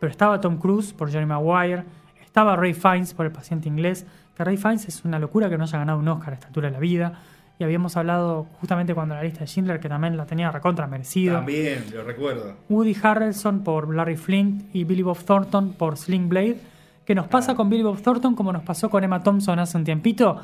pero 0.00 0.10
estaba 0.10 0.40
Tom 0.40 0.56
Cruise 0.58 0.92
por 0.92 1.10
Jerry 1.10 1.26
Maguire, 1.26 1.84
estaba 2.24 2.56
Ray 2.56 2.74
Fiennes 2.74 3.12
por 3.12 3.26
El 3.26 3.32
paciente 3.32 3.68
inglés, 3.68 4.06
Ray 4.44 4.56
Fiennes 4.56 4.86
es 4.88 5.04
una 5.04 5.18
locura 5.18 5.48
que 5.48 5.56
no 5.58 5.64
haya 5.64 5.78
ganado 5.78 5.98
un 5.98 6.08
Oscar 6.08 6.32
a 6.32 6.34
esta 6.34 6.46
altura 6.48 6.68
de 6.68 6.72
la 6.74 6.80
vida. 6.80 7.12
Y 7.58 7.64
habíamos 7.64 7.96
hablado 7.96 8.46
justamente 8.60 8.94
cuando 8.94 9.14
la 9.14 9.22
lista 9.22 9.40
de 9.40 9.46
Schindler, 9.46 9.80
que 9.80 9.88
también 9.88 10.16
la 10.16 10.26
tenía 10.26 10.50
recontra 10.50 10.86
merecido. 10.86 11.36
También, 11.36 11.86
lo 11.94 12.04
recuerdo. 12.04 12.54
Woody 12.68 12.94
Harrelson 13.02 13.64
por 13.64 13.94
Larry 13.94 14.16
Flint 14.16 14.74
y 14.74 14.84
Billy 14.84 15.02
Bob 15.02 15.24
Thornton 15.24 15.72
por 15.72 15.96
Sling 15.96 16.28
Blade. 16.28 16.58
Que 17.06 17.14
nos 17.14 17.28
pasa 17.28 17.54
con 17.54 17.70
Billy 17.70 17.82
Bob 17.82 18.02
Thornton 18.02 18.34
como 18.34 18.52
nos 18.52 18.62
pasó 18.62 18.90
con 18.90 19.02
Emma 19.04 19.22
Thompson 19.22 19.58
hace 19.58 19.78
un 19.78 19.84
tiempito, 19.84 20.42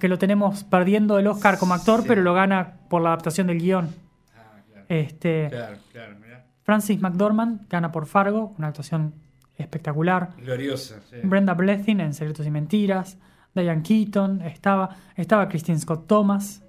que 0.00 0.08
lo 0.08 0.18
tenemos 0.18 0.64
perdiendo 0.64 1.18
el 1.20 1.26
Oscar 1.28 1.56
como 1.56 1.74
actor, 1.74 2.00
Sí. 2.00 2.06
pero 2.08 2.22
lo 2.22 2.34
gana 2.34 2.72
por 2.88 3.00
la 3.02 3.10
adaptación 3.10 3.46
del 3.46 3.58
guion. 3.60 3.88
Ah, 4.36 4.60
claro. 4.68 4.86
Este, 4.88 5.48
Claro, 5.50 5.76
claro, 5.92 6.16
mirá. 6.20 6.44
Francis 6.64 7.00
McDormand 7.00 7.68
gana 7.68 7.92
por 7.92 8.06
Fargo, 8.06 8.54
una 8.58 8.68
actuación 8.68 9.14
espectacular. 9.60 10.30
Gloriosa. 10.38 11.00
sí. 11.10 11.16
Brenda 11.22 11.54
Blethyn 11.54 12.00
en 12.00 12.14
Secretos 12.14 12.46
y 12.46 12.50
Mentiras. 12.50 13.18
Diane 13.54 13.82
Keaton, 13.82 14.42
estaba, 14.42 14.96
estaba 15.16 15.48
Christine 15.48 15.78
Scott 15.78 16.06
Thomas. 16.06 16.62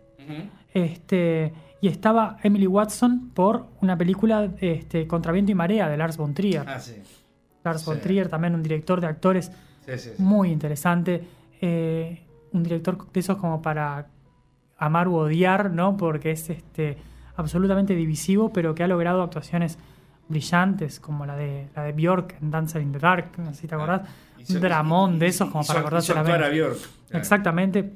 Este, 0.73 1.54
y 1.82 1.88
estaba 1.88 2.38
Emily 2.43 2.67
Watson 2.67 3.32
por 3.34 3.67
una 3.82 3.97
película 3.97 4.49
este, 4.60 5.08
Contra 5.08 5.32
Viento 5.32 5.51
y 5.51 5.56
Marea 5.56 5.89
de 5.89 5.97
Lars 5.97 6.17
von 6.17 6.34
Trier. 6.34 6.63
Ah, 6.67 6.80
sí. 6.80 6.95
Lars 7.63 7.86
von 7.86 7.97
sí. 7.97 8.01
Trier, 8.01 8.30
también 8.30 8.56
un 8.56 8.63
director 8.63 9.01
de 9.01 9.08
actores 9.08 9.51
muy 10.17 10.51
interesante. 10.51 11.23
eh, 11.60 12.23
un 12.54 12.63
director 12.63 13.12
de 13.12 13.19
esos 13.19 13.38
como 13.38 13.62
para 13.62 14.08
amar 14.77 15.08
u 15.08 15.15
odiar, 15.15 15.71
¿no? 15.71 15.95
Porque 15.95 16.32
es 16.32 16.49
este 16.49 16.97
absolutamente 17.36 17.95
divisivo, 17.95 18.51
pero 18.51 18.75
que 18.75 18.84
ha 18.84 18.88
logrado 18.88 19.21
actuaciones 19.21 19.77
brillantes, 20.32 21.00
como 21.00 21.26
la 21.26 21.36
de 21.36 21.67
la 21.76 21.84
de 21.84 21.91
Bjork 21.91 22.36
en 22.41 22.50
Dancer 22.50 22.82
in 22.82 22.91
the 22.91 23.00
Dark, 23.00 23.32
no 23.38 23.54
sé 23.54 23.62
si 23.62 23.67
te 23.67 23.76
acordás. 23.76 24.02
Hizo- 24.39 24.56
un 24.56 24.62
dramón 24.62 25.20
de 25.20 25.28
esos 25.28 25.50
como 25.50 25.62
hizo- 25.62 25.67
para 25.67 25.80
acordarse 25.82 26.13
la. 26.15 26.24
Bjork. 26.24 26.50
Claro. 26.52 26.76
Exactamente. 27.12 27.94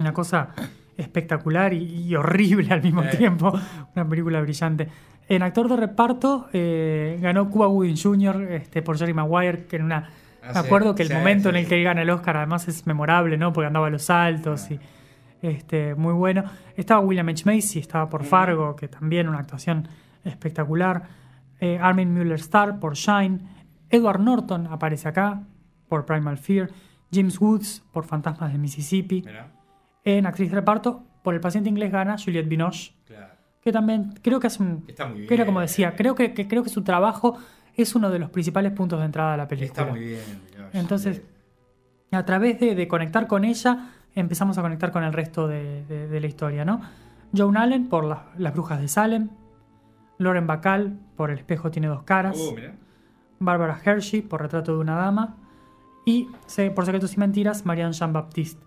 Una 0.00 0.12
cosa 0.12 0.48
espectacular 0.96 1.72
y, 1.72 1.84
y 2.08 2.14
horrible 2.16 2.72
al 2.72 2.82
mismo 2.82 3.02
Eh. 3.04 3.16
tiempo. 3.16 3.52
Una 3.94 4.08
película 4.08 4.40
brillante. 4.40 4.88
En 5.28 5.42
actor 5.42 5.68
de 5.68 5.76
reparto 5.76 6.48
eh, 6.52 7.18
ganó 7.20 7.50
Cuba 7.50 7.66
Gooding 7.66 7.96
Jr. 7.96 8.42
Este, 8.52 8.82
por 8.82 8.96
Jerry 8.98 9.12
Maguire, 9.14 9.66
que 9.66 9.76
en 9.76 9.84
una... 9.84 10.10
Ah, 10.42 10.46
me 10.48 10.52
sí, 10.54 10.58
acuerdo 10.66 10.94
que 10.94 11.02
el 11.02 11.08
sí, 11.08 11.14
momento 11.14 11.44
sí. 11.44 11.48
en 11.50 11.56
el 11.56 11.68
que 11.68 11.76
él 11.76 11.84
gana 11.84 12.00
el 12.02 12.10
Oscar 12.10 12.38
además 12.38 12.66
es 12.68 12.86
memorable, 12.86 13.36
¿no? 13.36 13.52
Porque 13.52 13.66
andaba 13.66 13.88
a 13.88 13.90
los 13.90 14.02
saltos 14.04 14.70
y 14.70 14.80
este, 15.42 15.94
muy 15.94 16.14
bueno. 16.14 16.44
Estaba 16.76 17.00
William 17.00 17.28
H. 17.28 17.42
Macy, 17.44 17.78
estaba 17.80 18.08
por 18.08 18.24
Fargo, 18.24 18.74
que 18.74 18.88
también 18.88 19.28
una 19.28 19.38
actuación 19.40 19.86
espectacular. 20.24 21.02
Eh, 21.60 21.78
Armin 21.80 22.12
Mueller-Starr 22.12 22.78
por 22.78 22.94
Shine. 22.94 23.40
Edward 23.90 24.20
Norton 24.20 24.66
aparece 24.68 25.08
acá 25.08 25.42
por 25.88 26.04
Primal 26.06 26.38
Fear. 26.38 26.70
James 27.12 27.40
Woods 27.40 27.82
por 27.92 28.04
Fantasmas 28.04 28.52
de 28.52 28.58
Mississippi. 28.58 29.22
Mirá, 29.24 29.50
En 30.04 30.26
actriz 30.26 30.50
de 30.50 30.56
reparto, 30.56 31.04
por 31.22 31.34
El 31.34 31.40
paciente 31.40 31.68
inglés 31.70 31.90
gana 31.90 32.16
Juliette 32.22 32.48
Binoche, 32.48 32.94
claro. 33.06 33.32
que 33.62 33.72
también 33.72 34.12
creo 34.22 34.38
que 34.40 34.46
hace 34.46 34.62
un... 34.62 34.84
Está 34.86 35.06
muy 35.06 35.26
que 35.26 35.34
era 35.34 35.44
bien. 35.44 35.46
como 35.46 35.60
decía, 35.60 35.96
creo 35.96 36.14
que, 36.14 36.32
que- 36.34 36.46
creo 36.48 36.62
que 36.62 36.68
su 36.68 36.82
trabajo 36.84 37.36
es 37.74 37.94
uno 37.94 38.10
de 38.10 38.18
los 38.18 38.30
principales 38.30 38.72
puntos 38.72 38.98
de 39.00 39.06
entrada 39.06 39.32
de 39.32 39.36
la 39.38 39.48
película. 39.48 39.82
Está 39.82 39.86
muy 39.86 40.00
bien. 40.00 40.20
Binoche. 40.52 40.78
Entonces, 40.78 41.22
a 42.12 42.24
través 42.24 42.60
de, 42.60 42.74
de 42.74 42.88
conectar 42.88 43.26
con 43.26 43.44
ella, 43.44 43.90
empezamos 44.14 44.58
a 44.58 44.62
conectar 44.62 44.90
con 44.92 45.02
el 45.04 45.12
resto 45.12 45.48
de, 45.48 45.84
de- 45.86 46.08
de 46.08 46.20
la 46.20 46.26
historia, 46.26 46.64
¿no? 46.64 46.80
Joan 47.36 47.56
Allen 47.56 47.88
por 47.88 48.04
la- 48.04 48.26
Las 48.38 48.52
Brujas 48.54 48.80
de 48.80 48.88
Salem, 48.88 49.28
Lauren 50.18 50.46
Bacall 50.46 50.98
por 51.16 51.30
El 51.30 51.38
espejo 51.38 51.70
tiene 51.70 51.88
dos 51.88 52.02
caras, 52.02 52.36
Uh, 52.38 52.54
mirá. 52.54 52.74
Barbara 53.40 53.80
Hershey 53.84 54.20
por 54.22 54.42
Retrato 54.42 54.72
de 54.72 54.78
una 54.78 54.96
dama 54.96 55.36
y 56.04 56.24
por 56.74 56.84
Secretos 56.84 57.14
y 57.14 57.18
Mentiras, 57.20 57.64
Marianne 57.66 57.92
Jean-Baptiste. 57.92 58.64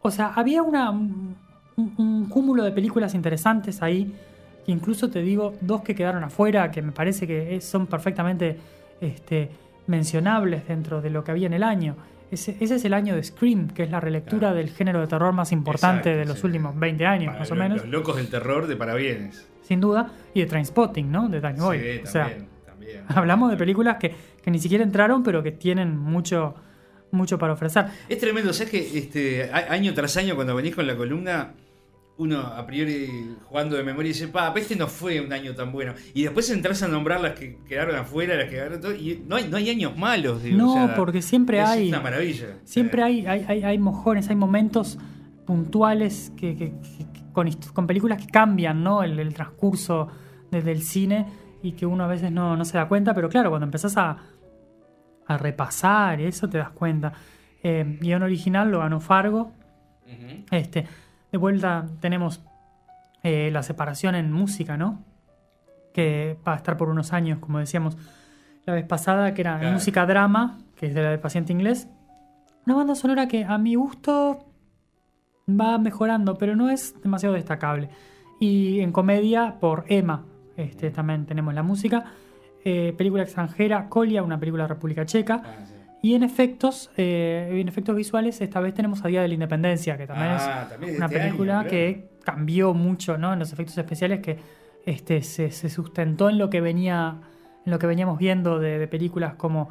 O 0.00 0.10
sea, 0.10 0.32
había 0.34 0.62
una, 0.62 0.90
un, 0.90 1.36
un 1.76 2.26
cúmulo 2.28 2.62
de 2.64 2.72
películas 2.72 3.14
interesantes 3.14 3.82
ahí, 3.82 4.14
que 4.64 4.72
incluso 4.72 5.10
te 5.10 5.20
digo, 5.20 5.54
dos 5.60 5.82
que 5.82 5.94
quedaron 5.94 6.24
afuera, 6.24 6.70
que 6.70 6.80
me 6.82 6.92
parece 6.92 7.26
que 7.26 7.56
es- 7.56 7.64
son 7.64 7.86
perfectamente 7.86 8.58
este, 9.00 9.50
mencionables 9.88 10.66
dentro 10.68 11.02
de 11.02 11.10
lo 11.10 11.22
que 11.24 11.32
había 11.32 11.46
en 11.48 11.52
el 11.54 11.62
año. 11.64 11.96
Ese, 12.30 12.56
ese 12.60 12.76
es 12.76 12.84
el 12.84 12.94
año 12.94 13.16
de 13.16 13.22
Scream, 13.24 13.68
que 13.68 13.82
es 13.82 13.90
la 13.90 13.98
relectura 14.00 14.38
Claro. 14.48 14.56
del 14.56 14.70
género 14.70 15.00
de 15.00 15.06
terror 15.08 15.32
más 15.32 15.50
importante 15.52 16.10
Exacto, 16.10 16.18
de 16.18 16.24
los 16.26 16.38
sí. 16.38 16.46
últimos 16.46 16.78
20 16.78 17.06
años, 17.06 17.26
Para 17.26 17.38
más 17.40 17.50
o 17.50 17.54
menos, 17.56 17.78
Los 17.78 17.88
locos 17.88 18.16
del 18.16 18.28
terror 18.28 18.66
de 18.66 18.76
parabienes. 18.76 19.46
sin 19.62 19.80
duda, 19.80 20.12
y 20.34 20.40
de 20.40 20.46
Trainspotting, 20.46 21.10
¿no? 21.10 21.28
De 21.28 21.40
Danny 21.40 21.58
Sí, 21.58 21.62
Boyle. 21.64 21.80
también. 21.80 22.06
O 22.06 22.10
sea, 22.10 22.38
también. 22.66 23.02
Hablamos 23.08 23.50
de 23.50 23.56
películas 23.56 23.96
que, 23.98 24.14
que 24.42 24.50
ni 24.50 24.58
siquiera 24.58 24.84
entraron, 24.84 25.22
pero 25.22 25.42
que 25.42 25.52
tienen 25.52 25.96
mucho, 25.98 26.54
mucho 27.10 27.38
para 27.38 27.52
ofrecer. 27.54 27.86
Es 28.08 28.18
tremendo, 28.18 28.52
¿sabes 28.52 28.70
que 28.70 28.98
este, 28.98 29.50
año 29.52 29.92
tras 29.94 30.16
año 30.16 30.34
cuando 30.36 30.54
venís 30.54 30.74
con 30.74 30.86
la 30.86 30.96
columna, 30.96 31.52
uno 32.20 32.38
a 32.40 32.66
priori 32.66 33.34
jugando 33.48 33.76
de 33.76 33.82
memoria 33.82 34.08
dice, 34.08 34.28
pa, 34.28 34.52
este 34.56 34.76
no 34.76 34.86
fue 34.86 35.20
un 35.20 35.32
año 35.32 35.54
tan 35.54 35.72
bueno. 35.72 35.94
Y 36.14 36.22
después 36.24 36.50
entras 36.50 36.82
a 36.82 36.88
nombrar 36.88 37.20
las 37.20 37.32
que 37.38 37.56
quedaron 37.66 37.96
afuera, 37.96 38.34
las 38.34 38.44
que 38.44 38.50
quedaron 38.56 38.80
todo, 38.80 38.94
y 38.94 39.22
no 39.26 39.36
hay, 39.36 39.48
no 39.48 39.56
hay 39.56 39.70
años 39.70 39.96
malos, 39.96 40.42
digo, 40.42 40.58
No, 40.58 40.70
o 40.72 40.86
sea, 40.86 40.94
porque 40.96 41.22
siempre 41.22 41.60
es 41.60 41.66
hay- 41.68 41.88
una 41.88 42.00
maravilla. 42.00 42.58
Siempre 42.64 43.00
Eh, 43.00 43.04
hay, 43.04 43.26
hay, 43.26 43.44
hay, 43.48 43.62
hay 43.64 43.78
mojones, 43.78 44.28
hay 44.28 44.36
momentos 44.36 44.98
puntuales 45.46 46.32
que, 46.36 46.56
que- 46.56 46.72
que- 46.72 47.06
que- 47.12 47.32
con, 47.32 47.48
con 47.74 47.86
películas 47.86 48.24
que 48.24 48.30
cambian 48.30 48.82
¿no? 48.84 49.02
el, 49.02 49.18
el 49.18 49.32
transcurso 49.34 50.08
desde 50.50 50.72
el 50.72 50.82
cine 50.82 51.26
y 51.62 51.72
que 51.72 51.86
uno 51.86 52.04
a 52.04 52.06
veces 52.06 52.30
no, 52.32 52.56
no 52.56 52.64
se 52.64 52.76
da 52.76 52.86
cuenta, 52.88 53.14
pero 53.14 53.28
claro, 53.28 53.50
cuando 53.50 53.64
empezás 53.64 53.96
a, 53.96 54.16
a 55.26 55.38
repasar 55.38 56.20
eso 56.20 56.48
te 56.48 56.58
das 56.58 56.70
cuenta. 56.70 57.12
Eh, 57.62 57.98
guion 58.00 58.22
original 58.22 58.70
lo 58.70 58.80
ganó 58.80 59.00
Fargo. 59.00 59.52
Este, 60.50 60.86
de 61.32 61.38
vuelta 61.38 61.86
tenemos 62.00 62.42
eh, 63.22 63.50
la 63.52 63.62
separación 63.62 64.14
en 64.14 64.32
música, 64.32 64.76
¿no? 64.76 65.04
Que 65.92 66.38
va 66.46 66.54
a 66.54 66.56
estar 66.56 66.76
por 66.76 66.88
unos 66.88 67.12
años, 67.12 67.38
como 67.38 67.58
decíamos 67.58 67.96
la 68.66 68.74
vez 68.74 68.84
pasada, 68.86 69.34
que 69.34 69.40
era 69.42 69.58
Claro. 69.58 69.74
música 69.74 70.06
drama, 70.06 70.58
que 70.76 70.86
es 70.86 70.94
de 70.94 71.02
la 71.02 71.10
del 71.10 71.20
paciente 71.20 71.52
inglés. 71.52 71.88
Una 72.66 72.76
banda 72.76 72.94
sonora 72.94 73.26
que 73.28 73.44
a 73.44 73.58
mi 73.58 73.74
gusto 73.74 74.46
va 75.48 75.78
mejorando, 75.78 76.36
pero 76.36 76.54
no 76.56 76.70
es 76.70 76.94
demasiado 77.02 77.34
destacable. 77.34 77.88
Y 78.38 78.80
en 78.80 78.92
comedia, 78.92 79.56
por 79.60 79.84
Emma, 79.88 80.24
este, 80.56 80.90
también 80.90 81.26
tenemos 81.26 81.54
la 81.54 81.62
música. 81.62 82.04
eh, 82.62 82.94
película 82.96 83.22
extranjera, 83.22 83.88
Kolia, 83.88 84.22
una 84.22 84.38
película 84.38 84.64
de 84.64 84.68
República 84.68 85.06
Checa. 85.06 85.40
Ah, 85.42 85.64
sí. 85.64 85.72
Y 86.02 86.14
en 86.14 86.22
efectos, 86.22 86.90
eh, 86.96 87.48
en 87.60 87.68
efectos 87.68 87.94
visuales, 87.94 88.40
esta 88.40 88.60
vez 88.60 88.72
tenemos 88.74 89.04
a 89.04 89.08
Día 89.08 89.20
de 89.22 89.28
la 89.28 89.34
Independencia, 89.34 89.98
que 89.98 90.06
también 90.06 90.30
Ah, 90.32 90.62
es 90.64 90.68
también 90.70 90.92
de 90.92 90.96
una 90.98 91.06
este 91.06 91.18
película 91.18 91.66
que 91.68 92.08
cambió 92.24 92.72
mucho 92.74 93.18
¿no? 93.18 93.32
en 93.32 93.38
los 93.38 93.52
efectos 93.52 93.76
especiales, 93.76 94.20
que 94.20 94.38
este, 94.86 95.22
se, 95.22 95.50
se 95.50 95.68
sustentó 95.68 96.30
en 96.30 96.38
lo 96.38 96.48
que 96.48 96.60
venía, 96.62 97.20
en 97.66 97.70
lo 97.70 97.78
que 97.78 97.86
veníamos 97.86 98.18
viendo 98.18 98.58
de, 98.58 98.78
de 98.78 98.88
películas 98.88 99.34
como 99.34 99.68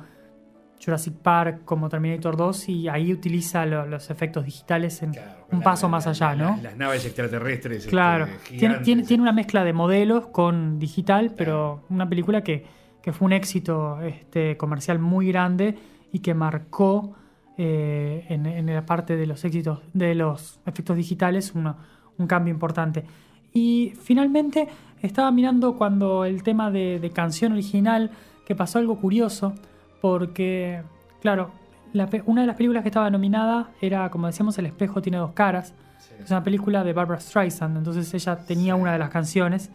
Jurassic 0.84 1.16
Park, 1.16 1.62
como 1.66 1.90
Terminator 1.90 2.38
2, 2.38 2.70
y 2.70 2.88
ahí 2.88 3.12
utiliza 3.12 3.66
lo- 3.66 3.86
los 3.88 4.10
efectos 4.12 4.46
digitales 4.46 5.02
en 5.02 5.12
Claro, 5.14 5.46
un 5.52 5.60
la- 5.60 5.64
paso 5.66 5.88
la- 5.88 5.92
más 5.92 6.08
allá, 6.08 6.36
la- 6.36 6.44
¿no? 6.52 6.60
Las 6.62 6.78
naves 6.78 7.06
extraterrestres. 7.06 7.78
este, 7.80 7.90
Claro, 7.90 8.26
tiene, 8.26 8.40
gigantes. 8.60 8.84
tiene, 8.84 9.04
tiene 9.04 9.24
una 9.24 9.34
mezcla 9.34 9.64
de 9.64 9.74
modelos 9.74 10.28
con 10.28 10.78
digital, 10.80 11.34
pero 11.36 11.84
una 11.90 12.08
película 12.08 12.44
que, 12.44 12.66
que 13.02 13.12
fue 13.12 13.26
un 13.26 13.34
éxito 13.34 14.00
este, 14.04 14.56
comercial 14.58 15.00
muy 15.00 15.28
grande 15.30 15.76
y 16.12 16.20
que 16.20 16.34
marcó 16.34 17.16
eh, 17.58 18.26
en, 18.30 18.46
en 18.46 18.66
la 18.74 18.86
parte 18.86 19.16
de 19.18 19.28
los 19.28 19.44
éxitos 19.44 19.80
de 19.94 20.16
los 20.16 20.60
efectos 20.66 20.96
digitales 20.96 21.54
una- 21.56 21.76
un 22.18 22.28
cambio 22.28 22.54
importante. 22.54 23.06
Y 23.54 23.94
finalmente 24.02 24.68
estaba 25.02 25.32
mirando 25.32 25.76
cuando 25.78 26.26
el 26.26 26.44
tema 26.44 26.72
de, 26.72 27.00
de 27.00 27.10
canción 27.12 27.52
original, 27.54 28.12
que 28.46 28.56
pasó 28.56 28.80
algo 28.80 28.98
curioso, 29.00 29.54
porque, 30.02 30.82
claro, 31.22 31.52
la 31.94 32.08
una 32.26 32.42
de 32.42 32.48
las 32.48 32.56
películas 32.56 32.84
que 32.84 32.90
estaba 32.90 33.10
nominada 33.10 33.72
era, 33.82 34.10
como 34.10 34.28
decíamos, 34.28 34.58
El 34.58 34.68
espejo 34.68 35.02
tiene 35.02 35.18
dos 35.18 35.32
caras. 35.32 35.74
Sí. 36.00 36.14
Es 36.24 36.32
una 36.32 36.44
película 36.44 36.84
de 36.84 36.94
Barbara 36.94 37.20
Streisand, 37.20 37.78
entonces 37.78 38.14
ella 38.14 38.38
tenía 38.46 38.76
una 38.76 38.94
de 38.94 39.00
las 39.00 39.10
canciones, 39.10 39.70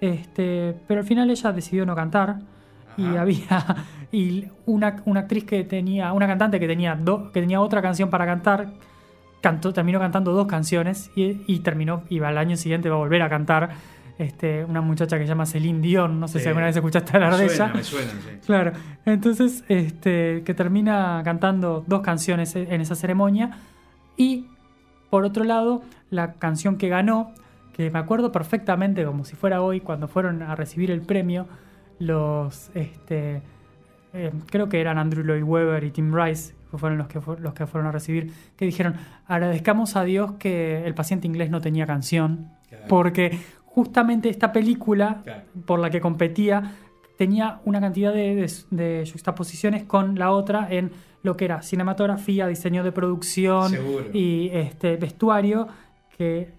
este, 0.00 0.74
pero 0.88 1.00
al 1.00 1.06
final 1.06 1.30
ella 1.30 1.52
decidió 1.52 1.86
no 1.86 1.94
cantar 1.94 2.40
y 2.96 3.16
había 3.16 3.64
y 4.12 4.46
una, 4.66 5.02
una 5.06 5.20
actriz 5.20 5.44
que 5.44 5.64
tenía, 5.64 6.12
una 6.12 6.26
cantante 6.26 6.60
que 6.60 6.66
tenía 6.68 6.94
do- 6.94 7.32
que 7.32 7.40
tenía 7.40 7.60
otra 7.60 7.80
canción 7.82 8.10
para 8.10 8.26
cantar, 8.26 8.74
cantó, 9.40 9.72
terminó 9.72 9.98
cantando 9.98 10.32
dos 10.32 10.46
canciones 10.46 11.10
y, 11.16 11.42
y 11.46 11.60
terminó, 11.60 12.02
y 12.10 12.20
al 12.20 12.36
año 12.38 12.56
siguiente 12.56 12.88
va 12.90 12.96
a 12.96 12.98
volver 12.98 13.22
a 13.22 13.28
cantar 13.30 13.70
este, 14.18 14.64
una 14.66 14.82
muchacha 14.82 15.16
que 15.18 15.24
se 15.24 15.28
llama 15.30 15.46
Celine 15.46 15.80
Dion, 15.80 16.20
no 16.20 16.28
sé 16.28 16.38
Sí. 16.38 16.42
si 16.42 16.48
alguna 16.48 16.66
vez 16.66 16.76
escuchaste 16.76 17.16
hablar 17.16 17.36
de 17.36 17.46
ella. 17.46 17.72
me 17.74 17.82
suena, 17.82 18.10
sí. 18.10 18.38
Claro, 18.46 18.72
entonces 19.06 19.64
este, 19.68 20.42
que 20.44 20.52
termina 20.54 21.22
cantando 21.24 21.82
dos 21.86 22.02
canciones 22.02 22.54
en 22.54 22.80
esa 22.82 22.94
ceremonia 22.94 23.50
y 24.16 24.46
por 25.10 25.24
otro 25.24 25.42
lado 25.44 25.82
la 26.10 26.34
canción 26.34 26.76
que 26.76 26.88
ganó, 26.88 27.32
que 27.72 27.90
me 27.90 27.98
acuerdo 27.98 28.30
perfectamente 28.30 29.04
como 29.06 29.24
si 29.24 29.34
fuera 29.34 29.62
hoy 29.62 29.80
cuando 29.80 30.06
fueron 30.06 30.42
a 30.42 30.54
recibir 30.54 30.90
el 30.90 31.00
premio 31.00 31.46
los, 31.98 32.70
este, 32.74 33.42
eh, 34.14 34.32
creo 34.46 34.68
que 34.68 34.80
eran 34.80 34.98
Andrew 34.98 35.24
Lloyd 35.24 35.42
Webber 35.42 35.84
y 35.84 35.90
Tim 35.90 36.14
Rice, 36.14 36.54
que 36.70 36.78
fueron 36.78 36.98
los 36.98 37.06
que, 37.08 37.20
fu- 37.20 37.36
los 37.38 37.54
que 37.54 37.66
fueron 37.66 37.88
a 37.88 37.92
recibir, 37.92 38.32
que 38.56 38.64
dijeron, 38.64 38.94
agradezcamos 39.26 39.96
a 39.96 40.04
Dios 40.04 40.32
que 40.38 40.84
el 40.86 40.94
paciente 40.94 41.26
inglés 41.26 41.50
no 41.50 41.60
tenía 41.60 41.86
canción, 41.86 42.48
Claro. 42.68 42.84
porque 42.88 43.38
justamente 43.64 44.28
esta 44.30 44.52
película 44.52 45.20
Claro. 45.24 45.42
por 45.66 45.78
la 45.80 45.90
que 45.90 46.00
competía 46.00 46.72
tenía 47.18 47.60
una 47.64 47.80
cantidad 47.80 48.12
de, 48.12 48.34
de, 48.34 48.50
de 48.70 49.10
juxtaposiciones 49.10 49.84
con 49.84 50.18
la 50.18 50.30
otra 50.30 50.66
en 50.70 50.90
lo 51.22 51.36
que 51.36 51.44
era 51.44 51.62
cinematografía, 51.62 52.46
diseño 52.46 52.82
de 52.82 52.90
producción 52.92 53.70
Seguro. 53.70 54.06
y 54.12 54.48
este 54.52 54.96
vestuario, 54.96 55.68
que 56.16 56.52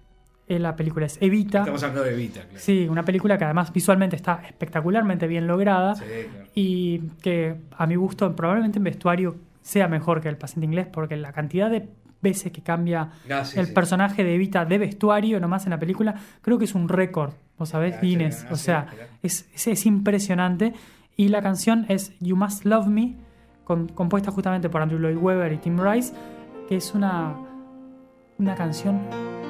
la 0.48 0.76
película 0.76 1.06
es 1.06 1.16
Evita. 1.22 1.60
Estamos 1.60 1.82
hablando 1.82 2.04
de 2.04 2.14
Vita, 2.14 2.40
claro. 2.42 2.58
Sí, 2.58 2.86
una 2.88 3.02
película 3.04 3.38
que 3.38 3.44
además 3.44 3.72
visualmente 3.72 4.16
está 4.16 4.42
espectacularmente 4.46 5.26
bien 5.26 5.46
lograda 5.46 5.94
Sí, 5.94 6.04
claro. 6.04 6.48
y 6.54 6.98
que 7.22 7.56
a 7.76 7.86
mi 7.86 7.96
gusto 7.96 8.34
probablemente 8.36 8.78
en 8.78 8.84
vestuario 8.84 9.36
sea 9.62 9.88
mejor 9.88 10.20
que 10.20 10.28
el 10.28 10.36
paciente 10.36 10.66
inglés 10.66 10.86
porque 10.92 11.16
la 11.16 11.32
cantidad 11.32 11.70
de 11.70 11.88
veces 12.20 12.52
que 12.52 12.60
cambia 12.62 13.10
Ah, 13.30 13.44
sí, 13.44 13.58
el 13.58 13.66
sí. 13.66 13.72
personaje 13.72 14.22
de 14.24 14.34
Evita 14.34 14.64
de 14.64 14.78
vestuario 14.78 15.40
nomás 15.40 15.64
en 15.64 15.70
la 15.70 15.78
película, 15.78 16.14
creo 16.42 16.58
que 16.58 16.64
es 16.66 16.74
un 16.74 16.88
récord, 16.88 17.32
vos 17.58 17.68
sabés, 17.70 17.94
Ah, 17.96 18.00
sí, 18.00 18.06
Guinness, 18.08 18.44
ah, 18.48 18.52
o 18.52 18.56
sea, 18.56 18.86
es, 19.22 19.48
es, 19.54 19.66
es 19.66 19.86
impresionante 19.86 20.72
y 21.16 21.28
la 21.28 21.40
canción 21.42 21.86
es 21.88 22.12
You 22.20 22.36
Must 22.36 22.64
Love 22.66 22.86
Me, 22.88 23.14
con- 23.64 23.88
compuesta 23.88 24.30
justamente 24.30 24.68
por 24.68 24.82
Andrew 24.82 24.98
Lloyd 25.00 25.16
Webber 25.16 25.52
y 25.52 25.56
Tim 25.58 25.78
Rice, 25.78 26.12
que 26.68 26.76
es 26.76 26.94
una, 26.94 27.34
una 28.38 28.54
canción 28.54 29.00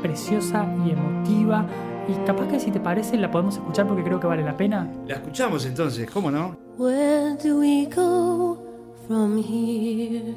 preciosa 0.04 0.66
y 0.84 0.90
emotiva 0.90 1.66
y 2.06 2.12
capaz 2.26 2.46
que 2.48 2.60
si 2.60 2.70
te 2.70 2.78
parece 2.78 3.16
la 3.16 3.30
podemos 3.30 3.54
escuchar 3.56 3.86
porque 3.86 4.04
creo 4.04 4.20
que 4.20 4.26
vale 4.26 4.44
la 4.44 4.54
pena. 4.54 4.86
La 5.06 5.14
escuchamos 5.14 5.64
entonces, 5.64 6.10
¿cómo 6.10 6.30
no? 6.30 6.58
Where 6.76 7.34
do 7.42 7.60
we 7.60 7.86
go 7.86 8.58
from 9.08 9.38
here? 9.38 10.34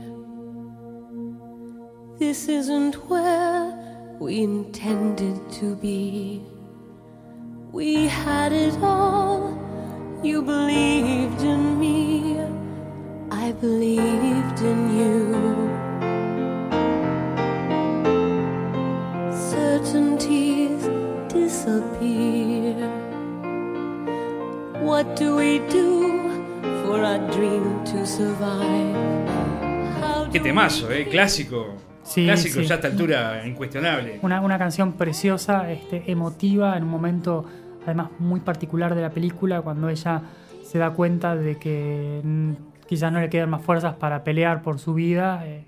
This 2.17 2.47
isn't 2.47 2.95
where 3.10 3.73
we 4.21 4.41
intended 4.41 5.36
to 5.60 5.75
be. 5.75 6.41
We 7.73 8.08
had 8.08 8.53
it 8.53 8.73
all. 8.82 9.53
You 10.23 10.43
believed 10.43 11.41
in 11.41 11.77
me. 11.77 12.39
I 13.30 13.51
believed 13.51 14.62
in 14.62 14.87
Qué 30.32 30.38
do 30.38 30.43
temazo, 30.43 30.91
¿eh? 30.91 31.08
Clásico. 31.10 31.73
Sí, 32.03 32.25
Clásico 32.25 32.60
sí. 32.60 32.65
ya 32.67 32.75
a 32.75 32.77
esta 32.77 32.88
altura, 32.88 33.47
incuestionable. 33.47 34.19
Una, 34.21 34.41
una 34.41 34.60
canción 34.60 34.93
preciosa, 34.93 35.71
este, 35.71 36.03
emotiva, 36.12 36.77
en 36.77 36.84
un 36.84 36.89
momento 36.89 37.45
además 37.84 38.10
muy 38.19 38.41
particular 38.41 38.93
de 38.93 39.01
la 39.01 39.10
película, 39.10 39.62
cuando 39.62 39.89
ella 39.89 40.21
se 40.63 40.77
da 40.77 40.91
cuenta 40.91 41.36
de 41.36 41.58
que 41.58 42.21
quizás 42.86 43.12
no 43.12 43.19
le 43.19 43.30
quedan 43.30 43.49
más 43.49 43.63
fuerzas 43.63 43.95
para 43.95 44.23
pelear 44.23 44.62
por 44.62 44.77
su 44.77 44.93
vida. 44.93 45.47
eh, 45.47 45.65